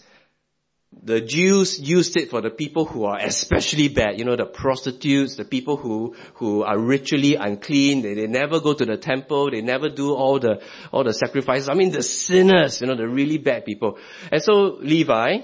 the 1.04 1.22
Jews 1.22 1.80
used 1.80 2.18
it 2.18 2.30
for 2.30 2.42
the 2.42 2.50
people 2.50 2.86
who 2.86 3.06
are 3.06 3.18
especially 3.20 3.90
bad. 3.90 4.18
You 4.18 4.26
know, 4.26 4.36
the 4.36 4.46
prostitutes, 4.46 5.36
the 5.36 5.46
people 5.46 5.78
who, 5.78 6.16
who 6.36 6.64
are 6.64 6.80
ritually 6.80 7.36
unclean. 7.36 8.02
They, 8.02 8.14
they 8.14 8.28
never 8.28 8.60
go 8.60 8.74
to 8.74 8.86
the 8.86 8.98
temple. 8.98 9.52
They 9.52 9.62
never 9.62 9.90
do 9.90 10.14
all 10.14 10.40
the, 10.40 10.62
all 10.92 11.04
the 11.04 11.14
sacrifices. 11.14 11.70
I 11.70 11.74
mean, 11.74 11.92
the 11.92 12.02
sinners, 12.02 12.82
you 12.82 12.88
know, 12.88 12.96
the 12.96 13.08
really 13.08 13.38
bad 13.38 13.66
people. 13.66 14.00
And 14.32 14.42
so 14.42 14.78
Levi, 14.80 15.42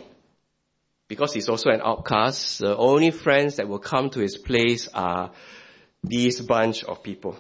because 1.08 1.34
he's 1.34 1.50
also 1.50 1.70
an 1.70 1.82
outcast, 1.84 2.60
the 2.60 2.76
only 2.76 3.12
friends 3.12 3.58
that 3.58 3.68
will 3.68 3.80
come 3.80 4.10
to 4.12 4.20
his 4.20 4.38
place 4.38 4.88
are 4.94 5.32
these 6.04 6.42
bunch 6.42 6.84
of 6.84 7.04
people. 7.04 7.38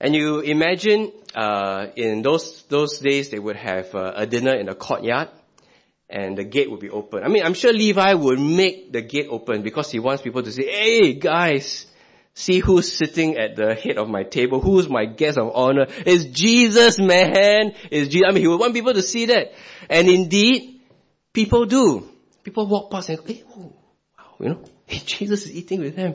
And 0.00 0.14
you 0.14 0.40
imagine, 0.40 1.12
uh, 1.34 1.88
in 1.94 2.22
those, 2.22 2.62
those 2.70 3.00
days 3.00 3.28
they 3.28 3.38
would 3.38 3.56
have 3.56 3.94
uh, 3.94 4.12
a 4.16 4.26
dinner 4.26 4.54
in 4.54 4.66
the 4.66 4.74
courtyard 4.74 5.28
and 6.10 6.36
the 6.36 6.44
gate 6.44 6.70
would 6.70 6.80
be 6.80 6.90
open. 6.90 7.22
I 7.22 7.28
mean, 7.28 7.44
I'm 7.44 7.54
sure 7.54 7.72
Levi 7.72 8.14
would 8.14 8.40
make 8.40 8.92
the 8.92 9.02
gate 9.02 9.28
open 9.30 9.62
because 9.62 9.90
he 9.90 9.98
wants 9.98 10.22
people 10.22 10.42
to 10.42 10.52
say, 10.52 10.66
hey 10.66 11.14
guys, 11.14 11.86
see 12.34 12.58
who's 12.58 12.92
sitting 12.92 13.36
at 13.36 13.56
the 13.56 13.74
head 13.74 13.96
of 13.96 14.08
my 14.08 14.24
table, 14.24 14.60
who's 14.60 14.88
my 14.88 15.04
guest 15.04 15.38
of 15.38 15.52
honor. 15.54 15.86
It's 15.88 16.24
Jesus, 16.24 16.98
man. 16.98 17.74
It's 17.90 18.08
Jesus. 18.08 18.26
I 18.28 18.32
mean, 18.32 18.42
he 18.42 18.48
would 18.48 18.60
want 18.60 18.74
people 18.74 18.94
to 18.94 19.02
see 19.02 19.26
that. 19.26 19.52
And 19.88 20.08
indeed, 20.08 20.80
people 21.32 21.64
do 21.66 22.10
people 22.44 22.66
walk 22.66 22.90
past 22.90 23.08
and 23.08 23.18
go, 23.18 23.24
hey, 23.24 23.44
oh, 23.56 23.72
wow, 24.18 24.34
you 24.40 24.48
know, 24.50 24.64
hey, 24.86 24.98
Jesus 25.04 25.46
is 25.46 25.52
eating 25.52 25.80
with 25.80 25.96
them. 25.96 26.14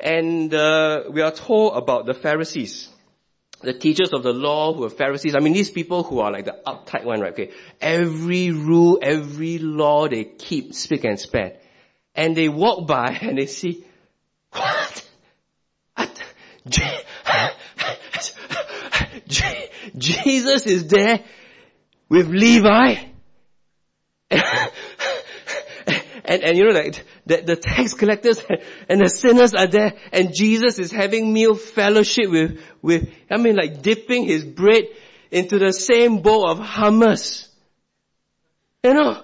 And 0.00 0.52
uh, 0.52 1.04
we 1.10 1.22
are 1.22 1.30
told 1.30 1.76
about 1.76 2.06
the 2.06 2.14
Pharisees, 2.14 2.88
the 3.62 3.72
teachers 3.72 4.12
of 4.12 4.22
the 4.22 4.32
law 4.32 4.74
who 4.74 4.84
are 4.84 4.90
Pharisees. 4.90 5.34
I 5.34 5.40
mean, 5.40 5.52
these 5.52 5.70
people 5.70 6.02
who 6.02 6.20
are 6.20 6.30
like 6.30 6.44
the 6.44 6.58
uptight 6.66 7.04
one, 7.04 7.20
right? 7.20 7.32
Okay, 7.32 7.50
every 7.80 8.50
rule, 8.50 8.98
every 9.02 9.58
law 9.58 10.08
they 10.08 10.24
keep, 10.24 10.74
speak 10.74 11.04
and 11.04 11.18
span. 11.18 11.52
And 12.14 12.36
they 12.36 12.48
walk 12.48 12.86
by 12.86 13.18
and 13.22 13.38
they 13.38 13.46
see, 13.46 13.84
what? 14.52 15.08
Jesus 19.96 20.66
is 20.66 20.86
there 20.88 21.24
with 22.08 22.28
Levi. 22.28 22.94
and, 26.32 26.42
and 26.44 26.56
you 26.56 26.64
know, 26.64 26.70
like, 26.70 27.04
the, 27.26 27.42
the 27.42 27.56
tax 27.56 27.92
collectors 27.92 28.42
and 28.88 29.02
the 29.02 29.08
sinners 29.10 29.52
are 29.52 29.66
there, 29.66 29.92
and 30.12 30.34
Jesus 30.34 30.78
is 30.78 30.90
having 30.90 31.30
meal 31.30 31.54
fellowship 31.54 32.30
with, 32.30 32.58
with, 32.80 33.10
I 33.30 33.36
mean, 33.36 33.54
like 33.54 33.82
dipping 33.82 34.24
his 34.24 34.42
bread 34.42 34.84
into 35.30 35.58
the 35.58 35.72
same 35.74 36.22
bowl 36.22 36.48
of 36.48 36.58
hummus. 36.58 37.48
You 38.82 38.94
know, 38.94 39.22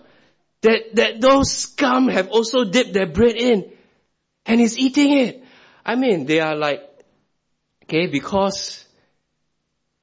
that, 0.60 0.96
that 0.96 1.20
those 1.22 1.50
scum 1.50 2.08
have 2.08 2.28
also 2.28 2.64
dipped 2.64 2.92
their 2.92 3.06
bread 3.06 3.36
in, 3.36 3.72
and 4.44 4.60
he's 4.60 4.76
eating 4.76 5.18
it. 5.18 5.44
I 5.86 5.96
mean, 5.96 6.26
they 6.26 6.40
are 6.40 6.56
like, 6.56 6.82
okay, 7.84 8.06
because 8.06 8.84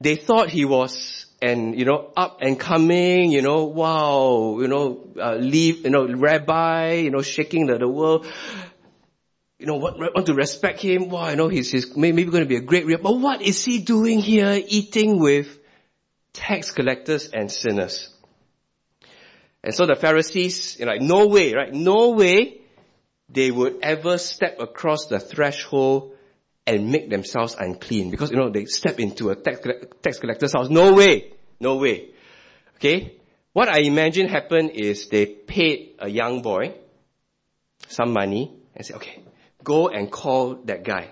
they 0.00 0.16
thought 0.16 0.48
he 0.48 0.64
was 0.64 1.25
and 1.40 1.78
you 1.78 1.84
know 1.84 2.10
up 2.16 2.38
and 2.40 2.58
coming 2.58 3.30
you 3.30 3.42
know 3.42 3.64
wow 3.64 4.58
you 4.60 4.68
know 4.68 5.06
uh, 5.20 5.34
leave 5.34 5.84
you 5.84 5.90
know 5.90 6.06
rabbi 6.06 6.94
you 6.94 7.10
know 7.10 7.22
shaking 7.22 7.66
the, 7.66 7.78
the 7.78 7.88
world. 7.88 8.26
You 9.58 9.66
know 9.66 9.76
want, 9.76 9.98
want 9.98 10.26
to 10.26 10.34
respect 10.34 10.80
him? 10.80 11.08
Wow 11.08 11.30
you 11.30 11.36
know 11.36 11.48
he's, 11.48 11.70
he's 11.70 11.96
maybe 11.96 12.24
going 12.24 12.42
to 12.42 12.48
be 12.48 12.56
a 12.56 12.60
great 12.60 12.86
real 12.86 12.98
but 12.98 13.18
what 13.18 13.42
is 13.42 13.64
he 13.64 13.78
doing 13.78 14.20
here 14.20 14.60
eating 14.66 15.18
with 15.18 15.58
tax 16.32 16.70
collectors 16.70 17.28
and 17.28 17.50
sinners? 17.50 18.10
And 19.62 19.74
so 19.74 19.86
the 19.86 19.96
pharisees 19.96 20.78
you 20.78 20.86
know 20.86 20.92
like 20.92 21.02
no 21.02 21.26
way 21.26 21.52
right? 21.54 21.72
No 21.72 22.10
way 22.10 22.60
they 23.28 23.50
would 23.50 23.78
ever 23.82 24.18
step 24.18 24.60
across 24.60 25.06
the 25.06 25.20
threshold 25.20 26.15
and 26.66 26.90
make 26.90 27.10
themselves 27.10 27.54
unclean 27.58 28.10
because 28.10 28.30
you 28.30 28.36
know 28.36 28.50
they 28.50 28.64
step 28.64 28.98
into 28.98 29.30
a 29.30 29.36
tax, 29.36 29.60
tax 30.02 30.18
collector's 30.18 30.52
house. 30.52 30.68
No 30.68 30.94
way, 30.94 31.32
no 31.60 31.76
way. 31.76 32.10
Okay, 32.76 33.16
what 33.52 33.68
I 33.68 33.80
imagine 33.80 34.28
happened 34.28 34.72
is 34.72 35.08
they 35.08 35.26
paid 35.26 35.96
a 35.98 36.08
young 36.10 36.42
boy 36.42 36.74
some 37.88 38.12
money 38.12 38.52
and 38.74 38.84
said, 38.84 38.96
okay, 38.96 39.22
go 39.64 39.88
and 39.88 40.10
call 40.10 40.56
that 40.64 40.84
guy 40.84 41.08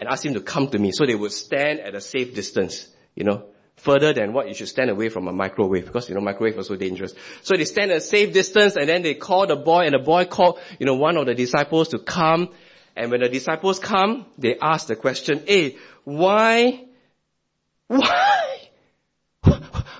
and 0.00 0.08
ask 0.08 0.24
him 0.24 0.34
to 0.34 0.40
come 0.40 0.68
to 0.68 0.78
me. 0.78 0.90
So 0.92 1.06
they 1.06 1.14
would 1.14 1.32
stand 1.32 1.80
at 1.80 1.94
a 1.94 2.00
safe 2.00 2.34
distance, 2.34 2.88
you 3.14 3.24
know, 3.24 3.44
further 3.76 4.12
than 4.12 4.32
what 4.32 4.48
you 4.48 4.54
should 4.54 4.68
stand 4.68 4.90
away 4.90 5.08
from 5.08 5.28
a 5.28 5.32
microwave 5.32 5.86
because, 5.86 6.08
you 6.08 6.14
know, 6.14 6.20
microwave 6.20 6.56
was 6.56 6.66
so 6.66 6.76
dangerous. 6.76 7.14
So 7.42 7.56
they 7.56 7.64
stand 7.64 7.90
at 7.90 7.98
a 7.98 8.00
safe 8.00 8.32
distance 8.32 8.76
and 8.76 8.88
then 8.88 9.02
they 9.02 9.14
call 9.14 9.46
the 9.46 9.56
boy 9.56 9.82
and 9.82 9.94
the 9.94 10.00
boy 10.00 10.24
called, 10.24 10.58
you 10.78 10.86
know, 10.86 10.96
one 10.96 11.16
of 11.16 11.26
the 11.26 11.34
disciples 11.34 11.88
to 11.88 11.98
come 11.98 12.50
and 12.98 13.12
when 13.12 13.20
the 13.20 13.28
disciples 13.28 13.78
come, 13.78 14.26
they 14.38 14.58
ask 14.60 14.88
the 14.88 14.96
question, 14.96 15.44
hey, 15.46 15.76
why, 16.02 16.84
why, 17.86 18.58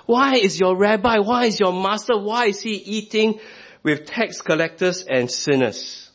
why 0.04 0.34
is 0.34 0.58
your 0.58 0.76
rabbi, 0.76 1.18
why 1.18 1.44
is 1.44 1.60
your 1.60 1.72
master, 1.72 2.18
why 2.18 2.46
is 2.46 2.60
he 2.60 2.72
eating 2.72 3.38
with 3.84 4.06
tax 4.06 4.40
collectors 4.40 5.04
and 5.08 5.30
sinners? 5.30 6.10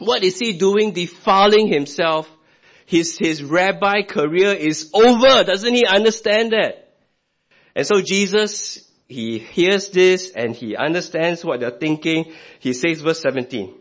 What 0.00 0.24
is 0.24 0.40
he 0.40 0.54
doing 0.58 0.90
defiling 0.90 1.68
himself? 1.68 2.28
His, 2.84 3.16
his 3.16 3.40
rabbi 3.40 4.02
career 4.02 4.54
is 4.54 4.90
over. 4.92 5.44
Doesn't 5.44 5.72
he 5.72 5.86
understand 5.86 6.50
that? 6.50 6.96
And 7.76 7.86
so 7.86 8.02
Jesus, 8.02 8.90
he 9.06 9.38
hears 9.38 9.90
this 9.90 10.32
and 10.34 10.56
he 10.56 10.74
understands 10.74 11.44
what 11.44 11.60
they're 11.60 11.70
thinking. 11.70 12.32
He 12.58 12.72
says 12.72 13.00
verse 13.00 13.20
17, 13.20 13.72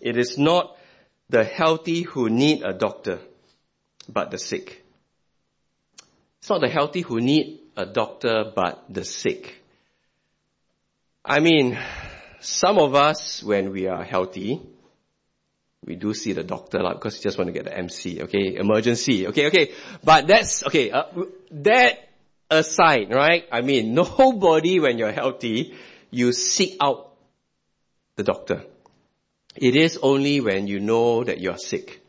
it 0.00 0.16
is 0.16 0.38
not 0.38 0.78
the 1.30 1.44
healthy 1.44 2.02
who 2.02 2.28
need 2.28 2.62
a 2.62 2.72
doctor, 2.72 3.20
but 4.08 4.30
the 4.32 4.38
sick. 4.38 4.84
It's 6.40 6.50
not 6.50 6.60
the 6.60 6.68
healthy 6.68 7.02
who 7.02 7.20
need 7.20 7.60
a 7.76 7.86
doctor, 7.86 8.50
but 8.54 8.84
the 8.88 9.04
sick. 9.04 9.62
I 11.24 11.38
mean, 11.38 11.78
some 12.40 12.78
of 12.78 12.94
us, 12.94 13.42
when 13.44 13.70
we 13.70 13.86
are 13.86 14.02
healthy, 14.02 14.60
we 15.84 15.94
do 15.94 16.14
see 16.14 16.32
the 16.32 16.42
doctor 16.42 16.82
like, 16.82 16.94
because 16.94 17.16
you 17.16 17.22
just 17.22 17.38
want 17.38 17.48
to 17.48 17.52
get 17.52 17.64
the 17.64 17.78
MC, 17.78 18.22
okay? 18.22 18.56
Emergency, 18.56 19.28
okay, 19.28 19.46
okay. 19.46 19.72
But 20.02 20.26
that's, 20.26 20.66
okay, 20.66 20.90
uh, 20.90 21.04
that 21.52 22.08
aside, 22.50 23.14
right? 23.14 23.44
I 23.52 23.60
mean, 23.60 23.94
nobody 24.18 24.80
when 24.80 24.98
you're 24.98 25.12
healthy, 25.12 25.74
you 26.10 26.32
seek 26.32 26.76
out 26.80 27.12
the 28.16 28.24
doctor. 28.24 28.64
It 29.60 29.76
is 29.76 29.98
only 30.02 30.40
when 30.40 30.66
you 30.66 30.80
know 30.80 31.22
that 31.22 31.38
you're 31.38 31.58
sick. 31.58 32.00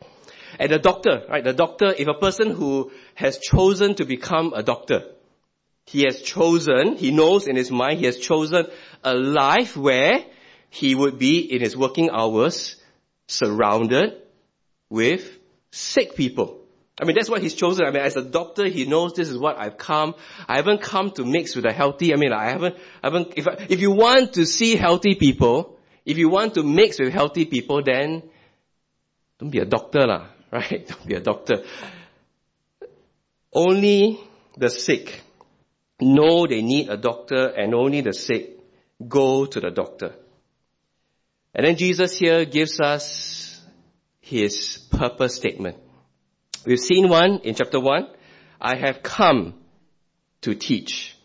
And 0.58 0.72
the 0.72 0.78
doctor, 0.78 1.22
right? 1.28 1.44
The 1.44 1.52
doctor, 1.52 1.94
if 1.96 2.08
a 2.08 2.14
person 2.14 2.50
who 2.50 2.90
has 3.14 3.38
chosen 3.38 3.94
to 3.96 4.06
become 4.06 4.54
a 4.54 4.62
doctor, 4.62 5.04
he 5.84 6.04
has 6.04 6.22
chosen, 6.22 6.96
he 6.96 7.10
knows 7.10 7.46
in 7.46 7.56
his 7.56 7.70
mind, 7.70 7.98
he 7.98 8.06
has 8.06 8.18
chosen 8.18 8.66
a 9.04 9.14
life 9.14 9.76
where 9.76 10.24
he 10.70 10.94
would 10.94 11.18
be 11.18 11.40
in 11.40 11.60
his 11.60 11.76
working 11.76 12.08
hours 12.10 12.76
surrounded 13.28 14.14
with 14.88 15.38
sick 15.70 16.16
people. 16.16 16.60
I 16.98 17.04
mean, 17.04 17.16
that's 17.16 17.28
what 17.28 17.42
he's 17.42 17.54
chosen. 17.54 17.84
I 17.84 17.90
mean, 17.90 18.02
as 18.02 18.16
a 18.16 18.22
doctor, 18.22 18.66
he 18.66 18.86
knows 18.86 19.12
this 19.12 19.28
is 19.28 19.36
what 19.36 19.58
I've 19.58 19.76
come. 19.76 20.14
I 20.48 20.56
haven't 20.56 20.80
come 20.80 21.10
to 21.12 21.24
mix 21.24 21.54
with 21.54 21.64
the 21.64 21.72
healthy. 21.72 22.14
I 22.14 22.16
mean, 22.16 22.32
I 22.32 22.48
haven't, 22.48 22.76
I 23.02 23.08
haven't, 23.08 23.34
if, 23.36 23.46
I, 23.46 23.66
if 23.68 23.80
you 23.80 23.90
want 23.90 24.34
to 24.34 24.46
see 24.46 24.76
healthy 24.76 25.16
people, 25.16 25.78
if 26.04 26.18
you 26.18 26.28
want 26.28 26.54
to 26.54 26.62
mix 26.62 26.98
with 26.98 27.12
healthy 27.12 27.44
people, 27.44 27.82
then 27.82 28.22
don't 29.38 29.50
be 29.50 29.58
a 29.58 29.64
doctor 29.64 30.06
lah, 30.06 30.26
right? 30.52 30.86
Don't 30.86 31.06
be 31.06 31.14
a 31.14 31.20
doctor. 31.20 31.64
Only 33.52 34.20
the 34.56 34.70
sick 34.70 35.22
know 36.00 36.46
they 36.46 36.62
need 36.62 36.88
a 36.88 36.96
doctor 36.96 37.46
and 37.48 37.74
only 37.74 38.00
the 38.00 38.12
sick 38.12 38.58
go 39.08 39.46
to 39.46 39.60
the 39.60 39.70
doctor. 39.70 40.14
And 41.54 41.66
then 41.66 41.76
Jesus 41.76 42.18
here 42.18 42.44
gives 42.44 42.80
us 42.80 43.60
his 44.20 44.78
purpose 44.90 45.34
statement. 45.36 45.76
We've 46.64 46.80
seen 46.80 47.08
one 47.08 47.40
in 47.40 47.54
chapter 47.54 47.80
one. 47.80 48.08
I 48.60 48.76
have 48.78 49.02
come 49.02 49.54
to 50.42 50.54
teach. 50.54 51.16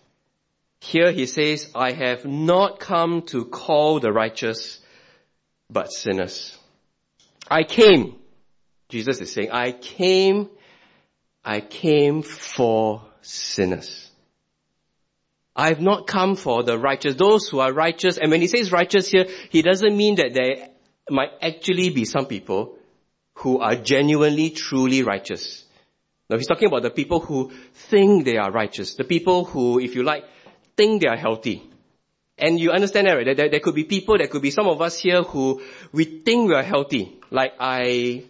Here 0.80 1.12
he 1.12 1.26
says, 1.26 1.72
I 1.76 1.92
have 1.92 2.26
not 2.26 2.80
come 2.80 3.24
to 3.28 3.46
call 3.46 4.00
the 4.00 4.12
righteous, 4.12 4.80
but 5.70 5.92
sinners. 5.92 6.58
I 7.50 7.64
came. 7.64 8.16
Jesus 8.90 9.20
is 9.20 9.32
saying, 9.32 9.52
I 9.52 9.72
came, 9.72 10.50
I 11.44 11.60
came 11.62 12.22
for 12.22 13.04
sinners. 13.22 14.10
I've 15.56 15.82
not 15.82 16.06
come 16.06 16.36
for 16.36 16.62
the 16.62 16.78
righteous, 16.78 17.16
those 17.16 17.48
who 17.50 17.60
are 17.60 17.74
righteous. 17.74 18.18
And 18.20 18.30
when 18.30 18.42
he 18.42 18.48
says 18.48 18.72
righteous 18.72 19.10
here, 19.10 19.26
he 19.50 19.64
doesn't 19.64 19.98
mean 19.98 20.16
that 20.16 20.34
there 20.34 20.70
might 21.10 21.32
actually 21.42 21.90
be 21.90 22.06
some 22.06 22.28
people 22.28 22.78
who 23.34 23.60
are 23.60 23.76
genuinely, 23.76 24.52
truly 24.52 25.02
righteous. 25.04 25.66
No, 26.30 26.38
he's 26.38 26.48
talking 26.48 26.68
about 26.68 26.84
the 26.84 26.92
people 26.92 27.20
who 27.20 27.52
think 27.74 28.26
they 28.26 28.38
are 28.38 28.52
righteous. 28.52 28.96
The 28.96 29.04
people 29.04 29.46
who, 29.46 29.80
if 29.80 29.96
you 29.96 30.04
like, 30.04 30.26
think 30.78 31.02
they 31.02 31.08
are 31.08 31.18
healthy. 31.18 31.70
And 32.38 32.60
you 32.60 32.72
understand 32.72 33.08
that, 33.08 33.14
right? 33.14 33.36
There, 33.36 33.50
there 33.50 33.60
could 33.60 33.76
be 33.76 33.84
people, 33.84 34.18
there 34.18 34.28
could 34.28 34.44
be 34.44 34.52
some 34.52 34.68
of 34.68 34.80
us 34.82 35.00
here 35.00 35.24
who 35.24 35.62
we 35.92 36.06
think 36.06 36.50
we 36.50 36.56
are 36.56 36.64
healthy. 36.64 37.20
Like 37.32 37.54
I 37.60 38.26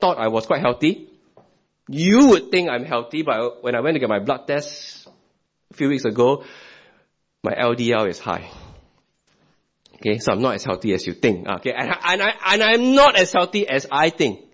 thought 0.00 0.18
I 0.18 0.28
was 0.28 0.46
quite 0.46 0.60
healthy. 0.60 1.10
You 1.88 2.28
would 2.28 2.50
think 2.50 2.68
I'm 2.68 2.84
healthy, 2.84 3.22
but 3.22 3.62
when 3.62 3.74
I 3.74 3.80
went 3.80 3.94
to 3.94 4.00
get 4.00 4.08
my 4.08 4.20
blood 4.20 4.46
test 4.46 5.08
a 5.70 5.74
few 5.74 5.88
weeks 5.88 6.04
ago, 6.04 6.44
my 7.42 7.52
LDL 7.52 8.08
is 8.08 8.18
high. 8.18 8.50
Okay, 9.96 10.18
so 10.18 10.32
I'm 10.32 10.40
not 10.40 10.54
as 10.54 10.64
healthy 10.64 10.92
as 10.92 11.06
you 11.06 11.14
think. 11.14 11.48
Okay, 11.48 11.72
and, 11.72 11.90
and, 11.90 12.22
I, 12.22 12.32
and 12.52 12.62
I'm 12.62 12.94
not 12.94 13.16
as 13.16 13.32
healthy 13.32 13.68
as 13.68 13.86
I 13.90 14.10
think. 14.10 14.44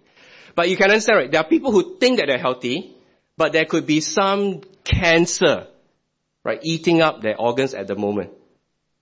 But 0.54 0.70
you 0.70 0.76
can 0.76 0.90
understand, 0.90 1.18
right? 1.18 1.30
There 1.30 1.40
are 1.40 1.48
people 1.48 1.72
who 1.72 1.98
think 1.98 2.18
that 2.18 2.26
they're 2.28 2.38
healthy, 2.38 2.96
but 3.36 3.52
there 3.52 3.66
could 3.66 3.86
be 3.86 4.00
some 4.00 4.62
cancer, 4.84 5.66
right, 6.44 6.60
eating 6.62 7.00
up 7.00 7.22
their 7.22 7.40
organs 7.40 7.74
at 7.74 7.86
the 7.86 7.96
moment. 7.96 8.30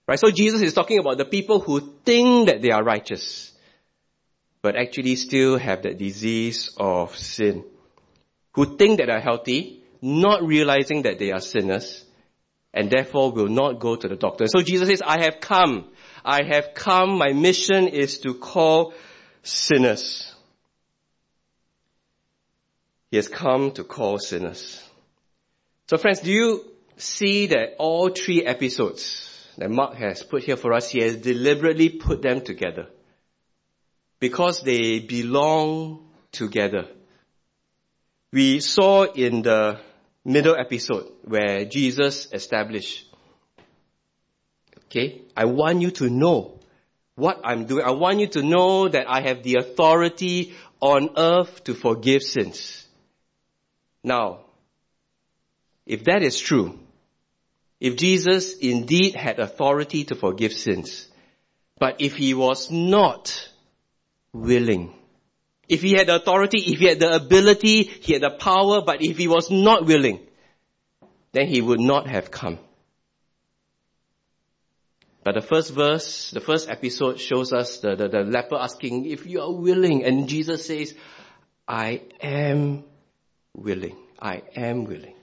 Right? 0.07 0.19
So 0.19 0.31
Jesus 0.31 0.63
is 0.63 0.75
talking 0.75 0.99
about 0.99 1.19
the 1.19 1.25
people 1.25 1.61
who 1.61 1.81
think 2.05 2.49
that 2.49 2.63
they 2.63 2.71
are 2.71 2.83
righteous, 2.83 3.53
but 4.63 4.77
actually 4.77 5.17
still 5.17 5.59
have 5.59 5.83
that 5.83 5.99
disease 5.99 6.71
of 6.77 7.17
sin. 7.17 7.65
Who 8.55 8.77
think 8.77 8.99
that 8.99 9.07
they're 9.07 9.21
healthy, 9.21 9.83
not 10.01 10.43
realizing 10.43 11.03
that 11.03 11.19
they 11.19 11.33
are 11.33 11.41
sinners, 11.41 12.05
and 12.75 12.91
therefore 12.91 13.33
will 13.33 13.49
not 13.49 13.81
go 13.81 13.97
to 13.97 14.09
the 14.09 14.17
doctor. 14.17 14.47
So 14.47 14.63
Jesus 14.63 14.89
says, 14.89 15.03
I 15.05 15.23
have 15.23 15.41
come. 15.41 15.89
I 16.25 16.45
have 16.45 16.75
come. 16.75 17.19
My 17.19 17.33
mission 17.33 17.89
is 17.89 18.19
to 18.21 18.35
call 18.35 18.95
sinners. 19.43 20.35
He 23.11 23.17
has 23.17 23.29
come 23.29 23.73
to 23.73 23.85
call 23.85 24.19
sinners. 24.19 24.83
So 25.89 25.99
friends, 25.99 26.21
do 26.21 26.33
you 26.33 26.72
see 27.03 27.47
that 27.49 27.77
all 27.79 28.09
three 28.09 28.45
episodes 28.45 29.29
that 29.59 29.71
Mark 29.71 29.95
has 29.95 30.23
put 30.23 30.45
here 30.45 30.57
for 30.57 30.73
us, 30.73 30.91
he 30.91 31.01
has 31.01 31.17
deliberately 31.17 31.89
put 31.89 32.23
them 32.23 32.41
together 32.41 32.89
because 34.19 34.63
they 34.63 35.01
belong 35.01 36.09
together. 36.31 36.87
We 38.33 38.61
saw 38.61 39.05
in 39.05 39.43
the 39.43 39.81
middle 40.25 40.57
episode 40.57 41.11
where 41.25 41.65
Jesus 41.65 42.29
established, 42.33 43.07
okay, 44.87 45.23
I 45.37 45.45
want 45.47 45.83
you 45.83 45.91
to 45.93 46.09
know 46.09 46.61
what 47.15 47.41
I'm 47.45 47.67
doing. 47.67 47.85
I 47.85 47.91
want 47.91 48.21
you 48.21 48.29
to 48.29 48.43
know 48.43 48.89
that 48.89 49.07
I 49.09 49.21
have 49.23 49.43
the 49.43 49.57
authority 49.57 50.55
on 50.81 51.11
earth 51.17 51.65
to 51.65 51.75
forgive 51.75 52.23
sins. 52.23 52.87
Now, 54.03 54.41
if 55.87 56.05
that 56.05 56.23
is 56.23 56.39
true, 56.39 56.79
if 57.83 57.97
Jesus 57.97 58.57
indeed 58.59 59.15
had 59.15 59.39
authority 59.39 60.05
to 60.05 60.15
forgive 60.15 60.53
sins, 60.53 61.09
but 61.79 62.01
if 62.01 62.17
he 62.17 62.33
was 62.35 62.71
not 62.71 63.51
willing 64.33 64.95
if 65.73 65.81
he 65.81 65.93
had 65.93 66.11
authority, 66.11 66.59
if 66.59 66.81
he 66.81 66.87
had 66.87 67.01
the 67.01 67.15
ability, 67.15 67.85
he 67.85 68.13
had 68.13 68.21
the 68.21 68.31
power, 68.31 68.83
but 68.83 69.03
if 69.03 69.17
he 69.17 69.27
was 69.27 69.51
not 69.51 69.87
willing, 69.87 70.21
then 71.33 71.47
he 71.47 71.63
would 71.63 71.81
not 71.81 72.07
have 72.07 72.31
come. 72.31 72.59
But 75.25 75.35
the 75.35 75.41
first 75.41 75.73
verse, 75.73 76.31
the 76.31 76.41
first 76.41 76.69
episode 76.69 77.19
shows 77.19 77.55
us 77.55 77.79
the, 77.79 77.97
the, 77.97 78.09
the 78.09 78.21
leper 78.21 78.57
asking, 78.57 79.07
if 79.07 79.25
you 79.25 79.41
are 79.41 79.51
willing, 79.51 80.05
and 80.05 80.29
Jesus 80.29 80.67
says, 80.67 80.95
I 81.67 82.03
am 82.21 82.85
willing. 83.55 83.97
I 84.21 84.43
am 84.55 84.85
willing. 84.85 85.15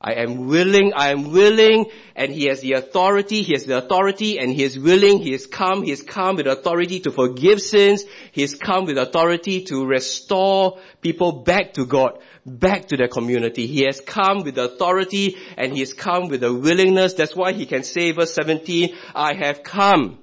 I 0.00 0.12
am 0.12 0.46
willing, 0.46 0.92
I 0.94 1.10
am 1.10 1.32
willing, 1.32 1.86
and 2.14 2.32
he 2.32 2.44
has 2.44 2.60
the 2.60 2.74
authority, 2.74 3.42
he 3.42 3.54
has 3.54 3.64
the 3.64 3.78
authority, 3.78 4.38
and 4.38 4.52
he 4.52 4.62
is 4.62 4.78
willing, 4.78 5.18
he 5.18 5.32
has 5.32 5.46
come, 5.46 5.82
he 5.82 5.90
has 5.90 6.02
come 6.02 6.36
with 6.36 6.46
authority 6.46 7.00
to 7.00 7.10
forgive 7.10 7.60
sins, 7.60 8.04
he 8.30 8.42
has 8.42 8.54
come 8.54 8.84
with 8.84 8.96
authority 8.96 9.64
to 9.64 9.84
restore 9.84 10.78
people 11.00 11.42
back 11.42 11.72
to 11.72 11.84
God, 11.84 12.20
back 12.46 12.86
to 12.88 12.96
their 12.96 13.08
community. 13.08 13.66
He 13.66 13.82
has 13.86 14.00
come 14.00 14.44
with 14.44 14.56
authority, 14.56 15.36
and 15.56 15.72
he 15.72 15.80
has 15.80 15.94
come 15.94 16.28
with 16.28 16.44
a 16.44 16.54
willingness, 16.54 17.14
that's 17.14 17.34
why 17.34 17.52
he 17.52 17.66
can 17.66 17.82
say 17.82 18.12
verse 18.12 18.32
17, 18.34 18.94
I 19.16 19.34
have 19.34 19.64
come. 19.64 20.20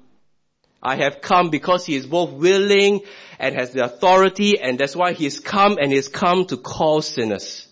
I 0.82 0.96
have 0.96 1.20
come 1.20 1.50
because 1.50 1.86
he 1.86 1.96
is 1.96 2.06
both 2.06 2.32
willing 2.32 3.02
and 3.40 3.56
has 3.56 3.72
the 3.72 3.84
authority, 3.84 4.58
and 4.58 4.80
that's 4.80 4.96
why 4.96 5.12
he 5.12 5.26
has 5.26 5.42
come 5.42 5.78
and 5.82 5.90
he 5.90 5.98
has 5.98 6.08
come 6.08 6.46
to 6.46 6.56
call 6.56 7.02
sinners. 7.02 7.65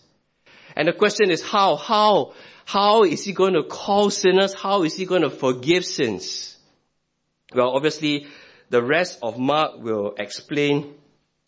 And 0.76 0.88
the 0.88 0.94
question 0.94 1.32
is 1.32 1.42
how? 1.42 1.76
How? 1.76 2.34
How 2.66 3.04
is 3.04 3.24
he 3.26 3.34
going 3.34 3.54
to 3.54 3.64
call 3.64 4.10
sinners? 4.10 4.54
How 4.54 4.84
is 4.84 4.96
he 4.96 5.06
going 5.06 5.24
to 5.24 5.30
forgive 5.30 5.86
sins? 5.86 6.58
Well, 7.54 7.76
obviously, 7.76 8.28
the 8.70 8.82
rest 8.82 9.20
of 9.22 9.38
Mark 9.38 9.80
will 9.80 10.16
explain 10.18 10.96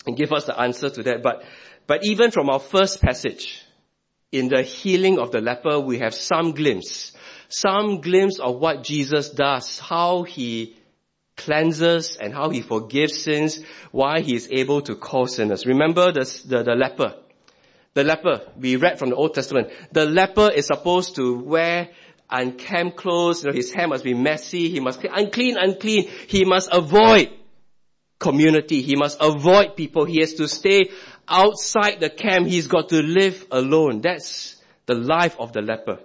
and 0.05 0.17
give 0.17 0.31
us 0.31 0.45
the 0.45 0.59
answer 0.59 0.89
to 0.89 1.03
that. 1.03 1.23
But, 1.23 1.43
but 1.87 2.01
even 2.03 2.31
from 2.31 2.49
our 2.49 2.59
first 2.59 3.01
passage, 3.01 3.61
in 4.31 4.49
the 4.49 4.61
healing 4.61 5.19
of 5.19 5.31
the 5.31 5.39
leper, 5.39 5.79
we 5.79 5.99
have 5.99 6.13
some 6.13 6.51
glimpse, 6.51 7.13
some 7.47 8.01
glimpse 8.01 8.39
of 8.39 8.57
what 8.57 8.83
Jesus 8.83 9.29
does, 9.29 9.79
how 9.79 10.23
he 10.23 10.75
cleanses 11.37 12.17
and 12.17 12.33
how 12.33 12.49
he 12.49 12.61
forgives 12.61 13.21
sins, 13.21 13.59
why 13.91 14.21
he 14.21 14.35
is 14.35 14.49
able 14.51 14.81
to 14.81 14.95
call 14.95 15.27
sinners. 15.27 15.65
Remember 15.65 16.11
the, 16.11 16.25
the, 16.45 16.63
the 16.63 16.75
leper. 16.75 17.15
The 17.95 18.03
leper, 18.03 18.41
we 18.59 18.75
read 18.75 18.99
from 18.99 19.09
the 19.09 19.15
Old 19.15 19.33
Testament, 19.33 19.69
the 19.93 20.05
leper 20.05 20.51
is 20.51 20.67
supposed 20.67 21.15
to 21.15 21.39
wear 21.39 21.89
unkempt 22.29 22.97
clothes, 22.97 23.41
you 23.41 23.49
know, 23.49 23.55
his 23.55 23.71
hair 23.71 23.87
must 23.87 24.03
be 24.03 24.13
messy, 24.13 24.69
he 24.69 24.81
must 24.81 25.01
unclean, 25.03 25.55
unclean, 25.57 26.09
he 26.27 26.43
must 26.43 26.67
avoid 26.73 27.31
community, 28.19 28.81
he 28.81 28.97
must 28.97 29.17
avoid 29.21 29.77
people, 29.77 30.03
he 30.03 30.19
has 30.19 30.33
to 30.33 30.47
stay 30.49 30.89
outside 31.25 32.01
the 32.01 32.09
camp, 32.09 32.47
he's 32.47 32.67
got 32.67 32.89
to 32.89 33.01
live 33.01 33.47
alone. 33.49 34.01
That's 34.01 34.61
the 34.87 34.95
life 34.95 35.37
of 35.39 35.53
the 35.53 35.61
leper. 35.61 35.99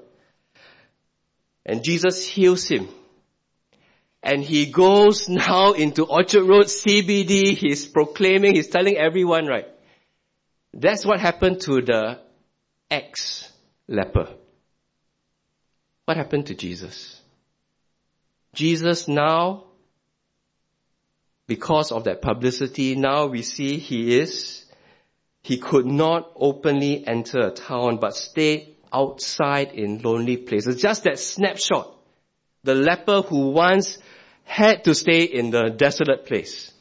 And 1.67 1.83
Jesus 1.83 2.25
heals 2.25 2.69
him. 2.69 2.89
And 4.23 4.45
he 4.45 4.67
goes 4.67 5.29
now 5.29 5.73
into 5.73 6.05
Orchard 6.05 6.45
Road 6.45 6.67
CBD. 6.67 7.57
He's 7.57 7.89
proclaiming, 7.89 8.55
he's 8.55 8.69
telling 8.69 8.97
everyone, 8.97 9.47
right? 9.47 9.67
That's 10.73 11.05
what 11.05 11.21
happened 11.21 11.61
to 11.63 11.83
the 11.83 12.21
ex-leper. 12.91 14.29
What 16.05 16.17
happened 16.17 16.47
to 16.47 16.55
Jesus? 16.55 17.21
Jesus 18.55 19.09
now, 19.09 19.65
because 21.47 21.93
of 21.93 22.05
that 22.05 22.23
publicity, 22.23 22.95
now 22.95 23.27
we 23.27 23.43
see 23.43 23.79
he 23.79 24.19
is, 24.19 24.65
he 25.43 25.59
could 25.59 25.87
not 25.87 26.31
openly 26.37 27.07
enter 27.07 27.41
a 27.41 27.51
town, 27.51 27.99
but 27.99 28.15
stayed 28.15 28.77
outside 28.93 29.73
in 29.73 30.03
lonely 30.03 30.37
places. 30.37 30.81
Just 30.81 31.05
that 31.05 31.19
snapshot. 31.19 31.97
The 32.63 32.75
leper 32.75 33.23
who 33.23 33.51
once 33.51 33.99
had 34.45 34.85
to 34.85 34.95
stay 34.95 35.23
in 35.23 35.51
the 35.51 35.71
desolate 35.71 36.27
place. 36.27 36.73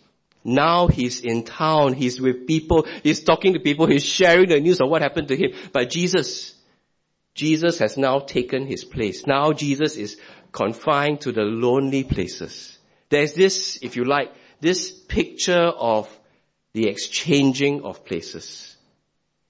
Now 0.50 0.88
he's 0.88 1.22
in 1.22 1.44
town, 1.44 1.94
he's 1.94 2.20
with 2.20 2.48
people, 2.48 2.88
he's 3.04 3.24
talking 3.24 3.54
to 3.54 3.60
people, 3.60 3.86
he's 3.86 4.04
sharing 4.04 4.50
the 4.50 4.60
news 4.60 4.82
of 4.82 4.90
what 4.90 5.04
happened 5.04 5.28
to 5.28 5.38
him. 5.38 5.52
But 5.72 5.92
Jesus, 5.92 6.56
Jesus 7.36 7.78
has 7.78 7.98
now 7.98 8.20
taken 8.20 8.66
his 8.66 8.84
place. 8.84 9.28
Now 9.28 9.54
Jesus 9.54 9.96
is 9.96 10.18
confined 10.52 11.22
to 11.22 11.32
the 11.32 11.44
lonely 11.44 12.04
places. 12.04 12.80
There's 13.10 13.34
this, 13.34 13.78
if 13.84 13.96
you 13.96 14.06
like, 14.06 14.34
this 14.60 14.92
picture 14.92 15.68
of 15.68 16.10
the 16.74 16.88
exchanging 16.88 17.84
of 17.84 18.04
places. 18.04 18.76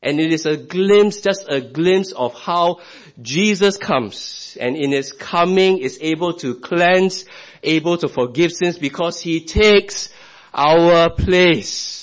And 0.04 0.20
it 0.20 0.34
is 0.34 0.46
a 0.46 0.58
glimpse, 0.58 1.22
just 1.22 1.46
a 1.50 1.62
glimpse 1.62 2.12
of 2.12 2.34
how 2.34 2.80
Jesus 3.22 3.78
comes 3.78 4.58
and 4.60 4.76
in 4.76 4.92
his 4.92 5.14
coming 5.14 5.78
is 5.78 5.98
able 6.02 6.34
to 6.34 6.56
cleanse, 6.56 7.24
able 7.64 7.98
to 7.98 8.10
forgive 8.10 8.52
sins 8.52 8.78
because 8.78 9.22
he 9.22 9.46
takes 9.46 10.10
our 10.54 11.10
place. 11.10 11.98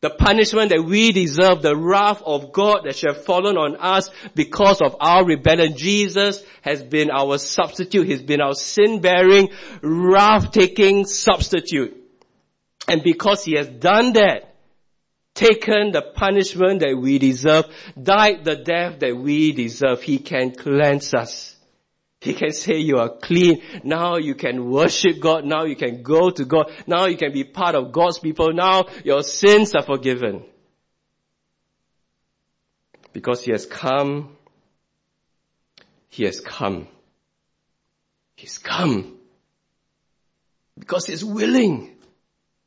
The 0.00 0.10
punishment 0.10 0.70
that 0.70 0.82
we 0.82 1.12
deserve, 1.12 1.62
the 1.62 1.76
wrath 1.76 2.22
of 2.26 2.52
God 2.52 2.80
that 2.84 2.96
should 2.96 3.14
have 3.14 3.24
fallen 3.24 3.56
on 3.56 3.76
us 3.76 4.10
because 4.34 4.80
of 4.80 4.96
our 4.98 5.24
rebellion. 5.24 5.76
Jesus 5.76 6.42
has 6.62 6.82
been 6.82 7.08
our 7.08 7.38
substitute. 7.38 8.08
He's 8.08 8.22
been 8.22 8.40
our 8.40 8.54
sin-bearing, 8.54 9.50
wrath-taking 9.80 11.06
substitute. 11.06 11.96
And 12.88 13.04
because 13.04 13.44
He 13.44 13.56
has 13.56 13.68
done 13.68 14.14
that, 14.14 14.56
taken 15.34 15.92
the 15.92 16.02
punishment 16.02 16.80
that 16.80 16.96
we 17.00 17.18
deserve, 17.20 17.66
died 18.00 18.44
the 18.44 18.56
death 18.56 18.98
that 18.98 19.16
we 19.16 19.52
deserve, 19.52 20.02
He 20.02 20.18
can 20.18 20.50
cleanse 20.50 21.14
us. 21.14 21.54
He 22.22 22.34
can 22.34 22.52
say 22.52 22.78
you 22.78 22.98
are 22.98 23.08
clean. 23.08 23.62
Now 23.82 24.16
you 24.16 24.36
can 24.36 24.70
worship 24.70 25.18
God. 25.18 25.44
Now 25.44 25.64
you 25.64 25.74
can 25.74 26.04
go 26.04 26.30
to 26.30 26.44
God. 26.44 26.70
Now 26.86 27.06
you 27.06 27.16
can 27.16 27.32
be 27.32 27.42
part 27.42 27.74
of 27.74 27.90
God's 27.90 28.20
people. 28.20 28.52
Now 28.52 28.84
your 29.02 29.24
sins 29.24 29.74
are 29.74 29.82
forgiven. 29.82 30.44
Because 33.12 33.42
He 33.42 33.50
has 33.50 33.66
come. 33.66 34.36
He 36.10 36.22
has 36.22 36.38
come. 36.38 36.86
He's 38.36 38.56
come. 38.58 39.18
Because 40.78 41.06
He's 41.06 41.24
willing. 41.24 41.96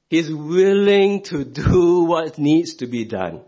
He's 0.09 0.29
willing 0.33 1.23
to 1.23 1.45
do 1.45 2.03
what 2.03 2.37
needs 2.37 2.73
to 2.75 2.87
be 2.87 3.05
done. 3.05 3.39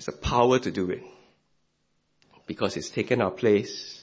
It's 0.00 0.08
a 0.08 0.18
power 0.18 0.58
to 0.58 0.70
do 0.72 0.90
it. 0.90 1.04
Because 2.48 2.74
He's 2.74 2.90
taken 2.90 3.20
our 3.20 3.30
place 3.30 3.99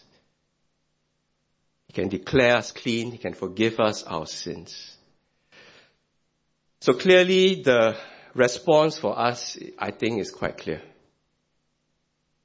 he 1.88 1.94
can 1.94 2.10
declare 2.10 2.58
us 2.58 2.72
clean. 2.72 3.12
He 3.12 3.18
can 3.18 3.34
forgive 3.34 3.80
us 3.80 4.04
our 4.04 4.26
sins. 4.26 4.96
So 6.82 6.94
clearly 6.94 7.62
the 7.64 7.98
response 8.34 8.98
for 8.98 9.18
us, 9.18 9.58
I 9.80 9.92
think, 9.92 10.20
is 10.20 10.32
quite 10.32 10.58
clear. 10.58 10.82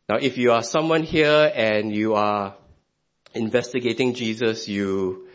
Now, 0.08 0.16
if 0.20 0.38
you 0.38 0.52
are 0.52 0.62
someone 0.62 1.02
here 1.02 1.52
and 1.54 1.94
you 1.94 2.14
are 2.14 2.56
investigating 3.34 4.14
Jesus, 4.14 4.68
you 4.68 5.28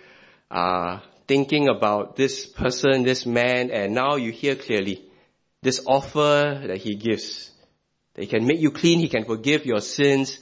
are 0.50 1.04
thinking 1.28 1.68
about 1.68 2.16
this 2.16 2.46
person, 2.46 3.04
this 3.04 3.26
man, 3.26 3.72
and 3.72 3.94
now 3.94 4.16
you 4.16 4.32
hear 4.32 4.56
clearly 4.56 5.06
this 5.62 5.84
offer 5.86 6.64
that 6.68 6.78
he 6.78 6.96
gives. 6.96 7.52
That 8.14 8.22
he 8.22 8.28
can 8.28 8.46
make 8.46 8.60
you 8.60 8.72
clean, 8.72 9.00
he 9.00 9.10
can 9.10 9.26
forgive 9.26 9.66
your 9.66 9.82
sins, 9.82 10.40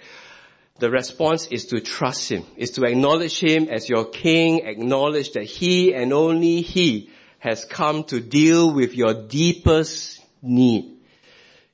the 0.78 0.90
response 0.90 1.48
is 1.48 1.68
to 1.68 1.80
trust 1.80 2.30
Him, 2.30 2.44
is 2.58 2.72
to 2.72 2.84
acknowledge 2.84 3.40
Him 3.40 3.70
as 3.70 3.88
your 3.88 4.06
King, 4.06 4.66
acknowledge 4.66 5.32
that 5.32 5.46
He 5.46 5.94
and 5.94 6.12
only 6.12 6.62
He 6.62 7.12
has 7.40 7.64
come 7.64 8.04
to 8.06 8.20
deal 8.20 8.74
with 8.74 8.94
your 8.94 9.28
deepest 9.28 10.22
need. 10.42 10.98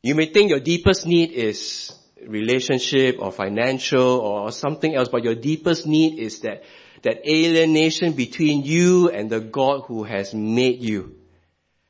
You 0.03 0.15
may 0.15 0.27
think 0.27 0.49
your 0.49 0.59
deepest 0.59 1.07
need 1.07 1.31
is 1.31 1.91
relationship 2.27 3.17
or 3.19 3.31
financial 3.31 4.19
or 4.19 4.51
something 4.51 4.95
else, 4.95 5.09
but 5.09 5.23
your 5.23 5.35
deepest 5.35 5.87
need 5.87 6.19
is 6.19 6.41
that, 6.41 6.63
that 7.01 7.27
alienation 7.27 8.13
between 8.13 8.63
you 8.63 9.09
and 9.09 9.29
the 9.29 9.39
God 9.39 9.83
who 9.87 10.03
has 10.03 10.33
made 10.33 10.81
you. 10.81 11.15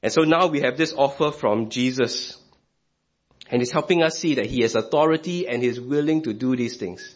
And 0.02 0.12
so 0.12 0.22
now 0.22 0.48
we 0.48 0.62
have 0.62 0.78
this 0.78 0.94
offer 0.94 1.32
from 1.32 1.70
Jesus 1.70 2.41
and 3.52 3.62
he's 3.62 3.72
helping 3.72 4.02
us 4.02 4.18
see 4.18 4.36
that 4.36 4.46
he 4.46 4.62
has 4.62 4.76
authority 4.76 5.48
and 5.48 5.62
he's 5.62 5.80
willing 5.80 6.24
to 6.24 6.34
do 6.34 6.56
these 6.56 6.78
things. 6.78 7.16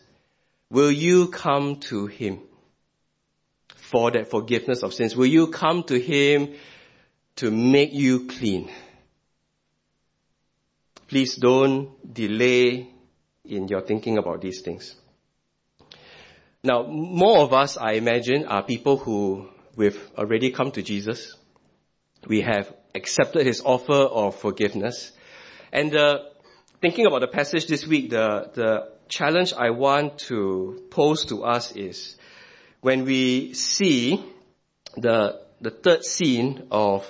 Will 0.70 0.92
you 0.92 1.30
come 1.30 1.78
to 1.92 2.08
him 2.08 2.42
for 3.76 4.12
that 4.12 4.30
forgiveness 4.30 4.84
of 4.84 4.94
sins? 4.94 5.16
Will 5.16 5.28
you 5.28 5.48
come 5.48 5.84
to 5.84 5.98
him 5.98 6.56
to 7.38 7.50
make 7.50 7.94
you 7.94 8.28
clean? 8.28 8.70
Please 11.08 11.36
don't 11.36 12.14
delay 12.14 12.90
in 13.46 13.68
your 13.70 13.82
thinking 13.82 14.18
about 14.18 14.42
these 14.42 14.62
things. 14.62 14.96
Now, 16.64 16.84
more 16.84 17.44
of 17.44 17.54
us, 17.54 17.78
I 17.78 17.94
imagine, 17.94 18.46
are 18.46 18.64
people 18.64 18.98
who 18.98 19.48
we've 19.78 20.02
already 20.18 20.50
come 20.50 20.72
to 20.72 20.82
Jesus. 20.82 21.34
We 22.28 22.42
have 22.42 22.74
accepted 22.94 23.46
his 23.46 23.62
offer 23.64 23.94
of 23.94 24.36
forgiveness. 24.36 25.12
And 25.76 25.94
uh, 25.94 26.20
thinking 26.80 27.06
about 27.06 27.20
the 27.20 27.28
passage 27.28 27.68
this 27.68 27.86
week, 27.86 28.10
the, 28.10 28.50
the 28.54 28.92
challenge 29.10 29.52
I 29.52 29.72
want 29.72 30.20
to 30.30 30.82
pose 30.90 31.26
to 31.26 31.44
us 31.44 31.74
is 31.74 32.16
when 32.80 33.04
we 33.04 33.54
see 33.56 34.24
the, 34.96 35.42
the 35.60 35.72
third 35.72 36.06
scene 36.06 36.68
of 36.72 37.06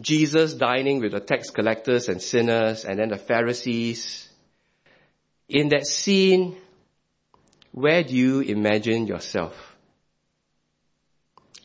Jesus 0.00 0.54
dining 0.54 1.00
with 1.00 1.10
the 1.10 1.18
tax 1.18 1.50
collectors 1.50 2.08
and 2.08 2.22
sinners 2.22 2.84
and 2.84 2.96
then 2.96 3.08
the 3.08 3.18
Pharisees, 3.18 4.28
in 5.48 5.70
that 5.70 5.88
scene, 5.88 6.56
where 7.72 8.04
do 8.04 8.14
you 8.14 8.40
imagine 8.40 9.08
yourself? 9.08 9.76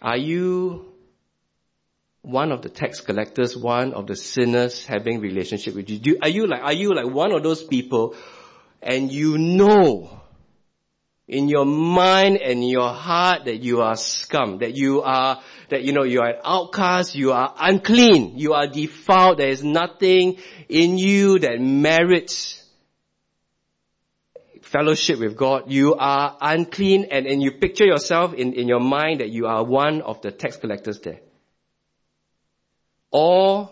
Are 0.02 0.18
you 0.18 0.91
one 2.22 2.52
of 2.52 2.62
the 2.62 2.70
tax 2.70 3.02
collectors, 3.02 3.58
one 3.58 3.94
of 3.94 4.08
the 4.08 4.16
sinners 4.16 4.86
having 4.86 5.20
relationship 5.20 5.76
with 5.76 5.90
you? 5.90 6.00
Do, 6.00 6.18
are 6.22 6.30
you 6.30 6.48
like, 6.48 6.62
are 6.62 6.74
you 6.74 6.94
like 6.94 7.14
one 7.14 7.32
of 7.32 7.44
those 7.44 7.64
people 7.64 8.16
and 8.82 9.12
you 9.12 9.38
know 9.38 10.22
in 11.28 11.48
your 11.48 11.66
mind 11.66 12.38
and 12.38 12.68
your 12.68 12.94
heart 12.94 13.46
that 13.46 13.64
you 13.64 13.82
are 13.82 13.96
scum, 13.96 14.58
that 14.60 14.76
you 14.76 15.02
are, 15.02 15.42
that 15.70 15.84
you 15.84 15.94
know, 15.94 16.04
you 16.04 16.20
are 16.20 16.32
an 16.32 16.42
outcast, 16.44 17.16
you 17.16 17.32
are 17.32 17.56
unclean, 17.58 18.38
you 18.38 18.54
are 18.54 18.68
defiled, 18.68 19.40
there 19.40 19.50
is 19.50 19.64
nothing 19.64 20.38
in 20.68 20.98
you 20.98 21.40
that 21.40 21.60
merits 21.60 22.62
fellowship 24.62 25.20
with 25.20 25.36
God. 25.36 25.72
You 25.72 25.96
are 25.96 26.38
unclean 26.40 27.08
and, 27.12 27.26
and 27.26 27.42
you 27.42 27.52
picture 27.52 27.86
yourself 27.86 28.34
in, 28.34 28.54
in 28.54 28.68
your 28.68 28.80
mind 28.80 29.22
that 29.22 29.30
you 29.30 29.48
are 29.48 29.64
one 29.64 30.02
of 30.02 30.22
the 30.22 30.32
tax 30.32 30.58
collectors 30.58 31.00
there. 31.00 31.20
Or 33.12 33.70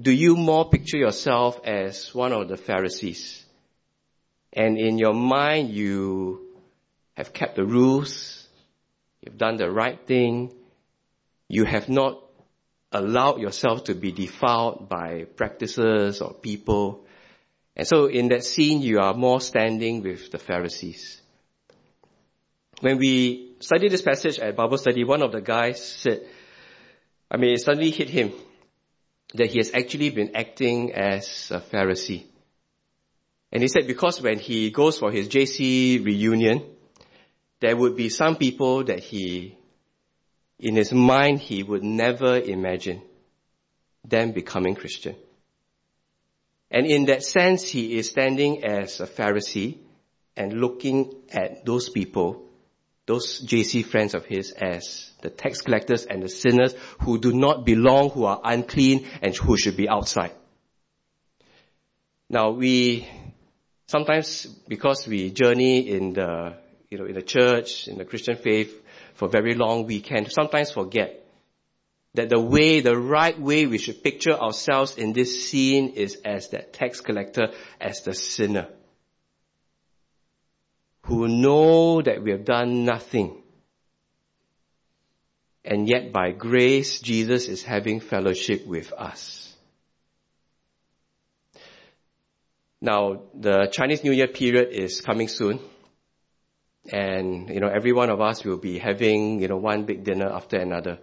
do 0.00 0.10
you 0.10 0.36
more 0.36 0.70
picture 0.70 0.96
yourself 0.96 1.60
as 1.64 2.14
one 2.14 2.32
of 2.32 2.48
the 2.48 2.56
Pharisees? 2.56 3.44
And 4.52 4.78
in 4.78 4.98
your 4.98 5.14
mind, 5.14 5.70
you 5.70 6.46
have 7.14 7.32
kept 7.32 7.56
the 7.56 7.64
rules, 7.64 8.46
you've 9.20 9.38
done 9.38 9.56
the 9.56 9.70
right 9.70 9.98
thing, 10.06 10.52
you 11.48 11.64
have 11.64 11.88
not 11.88 12.22
allowed 12.92 13.40
yourself 13.40 13.84
to 13.84 13.94
be 13.94 14.12
defiled 14.12 14.88
by 14.88 15.24
practices 15.36 16.20
or 16.20 16.32
people. 16.34 17.04
And 17.74 17.86
so 17.86 18.06
in 18.06 18.28
that 18.28 18.44
scene, 18.44 18.82
you 18.82 19.00
are 19.00 19.14
more 19.14 19.40
standing 19.40 20.02
with 20.02 20.30
the 20.30 20.38
Pharisees. 20.38 21.20
When 22.80 22.98
we 22.98 23.54
studied 23.60 23.92
this 23.92 24.02
passage 24.02 24.38
at 24.38 24.56
Bible 24.56 24.78
study, 24.78 25.04
one 25.04 25.22
of 25.22 25.32
the 25.32 25.40
guys 25.40 25.82
said, 25.82 26.26
I 27.32 27.38
mean, 27.38 27.54
it 27.54 27.62
suddenly 27.62 27.90
hit 27.90 28.10
him 28.10 28.30
that 29.34 29.50
he 29.50 29.56
has 29.56 29.70
actually 29.72 30.10
been 30.10 30.36
acting 30.36 30.92
as 30.92 31.50
a 31.50 31.60
Pharisee. 31.60 32.26
And 33.50 33.62
he 33.62 33.68
said 33.68 33.86
because 33.86 34.20
when 34.20 34.38
he 34.38 34.70
goes 34.70 34.98
for 34.98 35.10
his 35.10 35.28
JC 35.28 36.04
reunion, 36.04 36.62
there 37.60 37.74
would 37.74 37.96
be 37.96 38.10
some 38.10 38.36
people 38.36 38.84
that 38.84 39.00
he, 39.00 39.56
in 40.58 40.76
his 40.76 40.92
mind, 40.92 41.40
he 41.40 41.62
would 41.62 41.82
never 41.82 42.36
imagine 42.38 43.00
them 44.04 44.32
becoming 44.32 44.74
Christian. 44.74 45.16
And 46.70 46.86
in 46.86 47.06
that 47.06 47.22
sense, 47.22 47.66
he 47.66 47.96
is 47.96 48.10
standing 48.10 48.62
as 48.62 49.00
a 49.00 49.06
Pharisee 49.06 49.78
and 50.36 50.52
looking 50.52 51.14
at 51.30 51.64
those 51.64 51.88
people, 51.88 52.51
those 53.06 53.44
JC 53.44 53.84
friends 53.84 54.14
of 54.14 54.24
his 54.26 54.52
as 54.52 55.10
the 55.22 55.30
tax 55.30 55.60
collectors 55.60 56.04
and 56.04 56.22
the 56.22 56.28
sinners 56.28 56.74
who 57.00 57.18
do 57.18 57.32
not 57.32 57.64
belong, 57.64 58.10
who 58.10 58.24
are 58.24 58.40
unclean 58.42 59.08
and 59.20 59.36
who 59.36 59.56
should 59.56 59.76
be 59.76 59.88
outside. 59.88 60.32
Now 62.28 62.50
we, 62.50 63.08
sometimes 63.86 64.46
because 64.68 65.06
we 65.06 65.30
journey 65.30 65.88
in 65.90 66.14
the, 66.14 66.56
you 66.90 66.98
know, 66.98 67.06
in 67.06 67.14
the 67.14 67.22
church, 67.22 67.88
in 67.88 67.98
the 67.98 68.04
Christian 68.04 68.36
faith 68.36 68.74
for 69.14 69.28
very 69.28 69.54
long, 69.54 69.86
we 69.86 70.00
can 70.00 70.30
sometimes 70.30 70.70
forget 70.70 71.22
that 72.14 72.28
the 72.28 72.40
way, 72.40 72.80
the 72.80 72.96
right 72.96 73.38
way 73.38 73.66
we 73.66 73.78
should 73.78 74.02
picture 74.02 74.32
ourselves 74.32 74.96
in 74.96 75.12
this 75.12 75.48
scene 75.48 75.90
is 75.90 76.16
as 76.24 76.50
that 76.50 76.72
tax 76.72 77.00
collector, 77.00 77.48
as 77.80 78.02
the 78.02 78.14
sinner. 78.14 78.68
Who 81.12 81.28
know 81.28 82.00
that 82.00 82.22
we 82.22 82.30
have 82.30 82.46
done 82.46 82.86
nothing. 82.86 83.42
And 85.62 85.86
yet 85.86 86.10
by 86.10 86.30
grace, 86.30 87.00
Jesus 87.00 87.48
is 87.48 87.62
having 87.62 88.00
fellowship 88.00 88.66
with 88.66 88.94
us. 88.94 89.54
Now, 92.80 93.24
the 93.34 93.68
Chinese 93.70 94.02
New 94.02 94.12
Year 94.12 94.28
period 94.28 94.68
is 94.70 95.02
coming 95.02 95.28
soon. 95.28 95.60
And, 96.90 97.50
you 97.50 97.60
know, 97.60 97.68
every 97.68 97.92
one 97.92 98.08
of 98.08 98.22
us 98.22 98.42
will 98.42 98.56
be 98.56 98.78
having, 98.78 99.42
you 99.42 99.48
know, 99.48 99.58
one 99.58 99.84
big 99.84 100.04
dinner 100.04 100.30
after 100.32 100.56
another. 100.56 100.98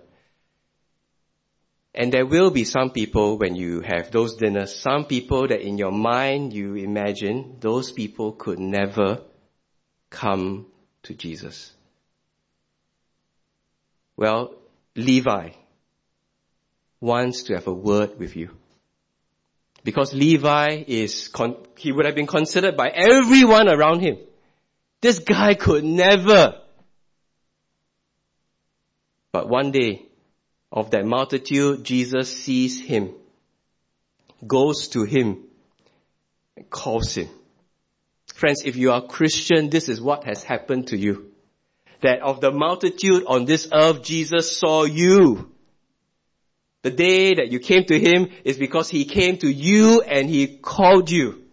And 1.93 2.11
there 2.11 2.25
will 2.25 2.49
be 2.49 2.63
some 2.63 2.89
people 2.89 3.37
when 3.37 3.55
you 3.55 3.81
have 3.81 4.09
those 4.09 4.37
dinners, 4.37 4.75
some 4.75 5.05
people 5.05 5.47
that 5.49 5.61
in 5.61 5.77
your 5.77 5.91
mind 5.91 6.51
you 6.51 6.73
imagine 6.73 7.57
those 7.59 7.91
people 7.91 8.31
could 8.31 8.57
never 8.57 9.28
come 10.09 10.65
to 11.03 11.13
Jesus. 11.13 11.71
Well, 14.17 14.53
Levi 14.95 15.51
wants 16.99 17.43
to 17.43 17.53
have 17.55 17.67
a 17.67 17.73
word 17.73 18.19
with 18.19 18.35
you. 18.35 18.49
Because 19.83 20.13
Levi 20.13 20.83
is, 20.87 21.29
con- 21.29 21.55
he 21.77 21.91
would 21.91 22.05
have 22.05 22.15
been 22.15 22.27
considered 22.27 22.75
by 22.75 22.89
everyone 22.89 23.69
around 23.69 24.01
him. 24.01 24.17
This 25.01 25.19
guy 25.19 25.53
could 25.53 25.85
never. 25.85 26.59
But 29.31 29.47
one 29.47 29.71
day, 29.71 30.09
of 30.71 30.91
that 30.91 31.05
multitude, 31.05 31.83
Jesus 31.83 32.35
sees 32.35 32.79
him, 32.79 33.13
goes 34.45 34.89
to 34.89 35.03
him, 35.03 35.45
and 36.55 36.69
calls 36.69 37.15
him. 37.15 37.29
Friends, 38.39 38.61
if 38.63 38.77
you 38.77 38.93
are 38.93 39.05
Christian, 39.05 39.69
this 39.69 39.89
is 39.89 39.99
what 39.99 40.23
has 40.23 40.43
happened 40.45 40.87
to 40.87 40.97
you. 40.97 41.29
That 41.99 42.21
of 42.21 42.39
the 42.39 42.53
multitude 42.53 43.25
on 43.27 43.43
this 43.43 43.67
earth, 43.73 44.01
Jesus 44.01 44.57
saw 44.57 44.85
you. 44.85 45.51
The 46.83 46.89
day 46.89 47.33
that 47.33 47.51
you 47.51 47.59
came 47.59 47.83
to 47.83 47.99
Him 47.99 48.29
is 48.45 48.55
because 48.55 48.87
He 48.87 49.03
came 49.03 49.35
to 49.39 49.49
you 49.49 49.99
and 50.03 50.29
He 50.29 50.55
called 50.55 51.11
you. 51.11 51.43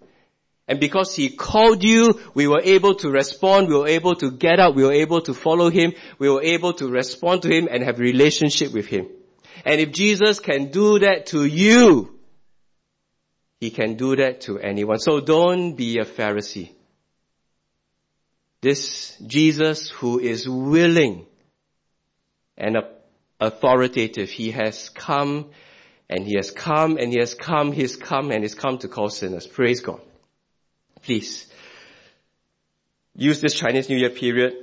And 0.69 0.79
because 0.79 1.13
He 1.13 1.31
called 1.31 1.83
you, 1.83 2.21
we 2.35 2.47
were 2.47 2.63
able 2.63 2.95
to 2.95 3.11
respond, 3.11 3.67
we 3.67 3.77
were 3.77 3.89
able 3.89 4.15
to 4.15 4.31
get 4.31 4.61
up, 4.61 4.77
we 4.77 4.85
were 4.85 4.93
able 4.93 5.23
to 5.23 5.35
follow 5.35 5.71
Him, 5.71 5.93
we 6.21 6.31
were 6.31 6.45
able 6.45 6.75
to 6.75 6.87
respond 6.89 7.43
to 7.43 7.49
Him 7.49 7.67
and 7.69 7.83
have 7.83 7.99
relationship 7.99 8.73
with 8.73 8.87
Him. 8.87 9.09
And 9.65 9.81
if 9.81 9.91
Jesus 9.91 10.39
can 10.39 10.71
do 10.71 11.01
that 11.01 11.27
to 11.35 11.45
you, 11.45 12.17
He 13.59 13.71
can 13.71 13.97
do 13.97 14.15
that 14.15 14.43
to 14.43 14.61
anyone. 14.61 15.01
So 15.01 15.21
don't 15.21 15.75
be 15.75 15.99
a 15.99 16.05
Pharisee. 16.05 16.76
This 18.61 19.17
Jesus 19.27 19.91
who 19.91 20.19
is 20.19 20.49
willing 20.49 21.27
and 22.57 22.77
authoritative, 23.39 24.31
He 24.31 24.51
has 24.53 24.89
come 24.89 25.51
and 26.09 26.27
He 26.27 26.37
has 26.37 26.51
come 26.51 26.97
and 26.97 27.13
He 27.13 27.19
has 27.21 27.35
come, 27.35 27.73
he 27.73 27.83
has 27.83 27.97
come 27.97 28.31
and 28.31 28.43
He's 28.43 28.55
come 28.55 28.79
to 28.79 28.89
call 28.89 29.11
sinners. 29.11 29.47
Praise 29.47 29.81
God. 29.81 30.01
Please 31.03 31.47
use 33.15 33.41
this 33.41 33.55
Chinese 33.55 33.89
New 33.89 33.97
Year 33.97 34.11
period. 34.11 34.55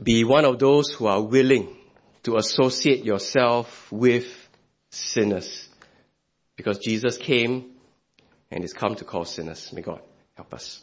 Be 0.00 0.24
one 0.24 0.44
of 0.44 0.58
those 0.58 0.90
who 0.90 1.06
are 1.06 1.20
willing 1.22 1.76
to 2.22 2.36
associate 2.36 3.04
yourself 3.04 3.90
with 3.90 4.26
sinners. 4.90 5.68
Because 6.56 6.78
Jesus 6.78 7.16
came 7.16 7.72
and 8.50 8.62
is 8.62 8.72
come 8.72 8.94
to 8.96 9.04
call 9.04 9.24
sinners. 9.24 9.72
May 9.72 9.80
God 9.80 10.00
help 10.36 10.52
us. 10.54 10.82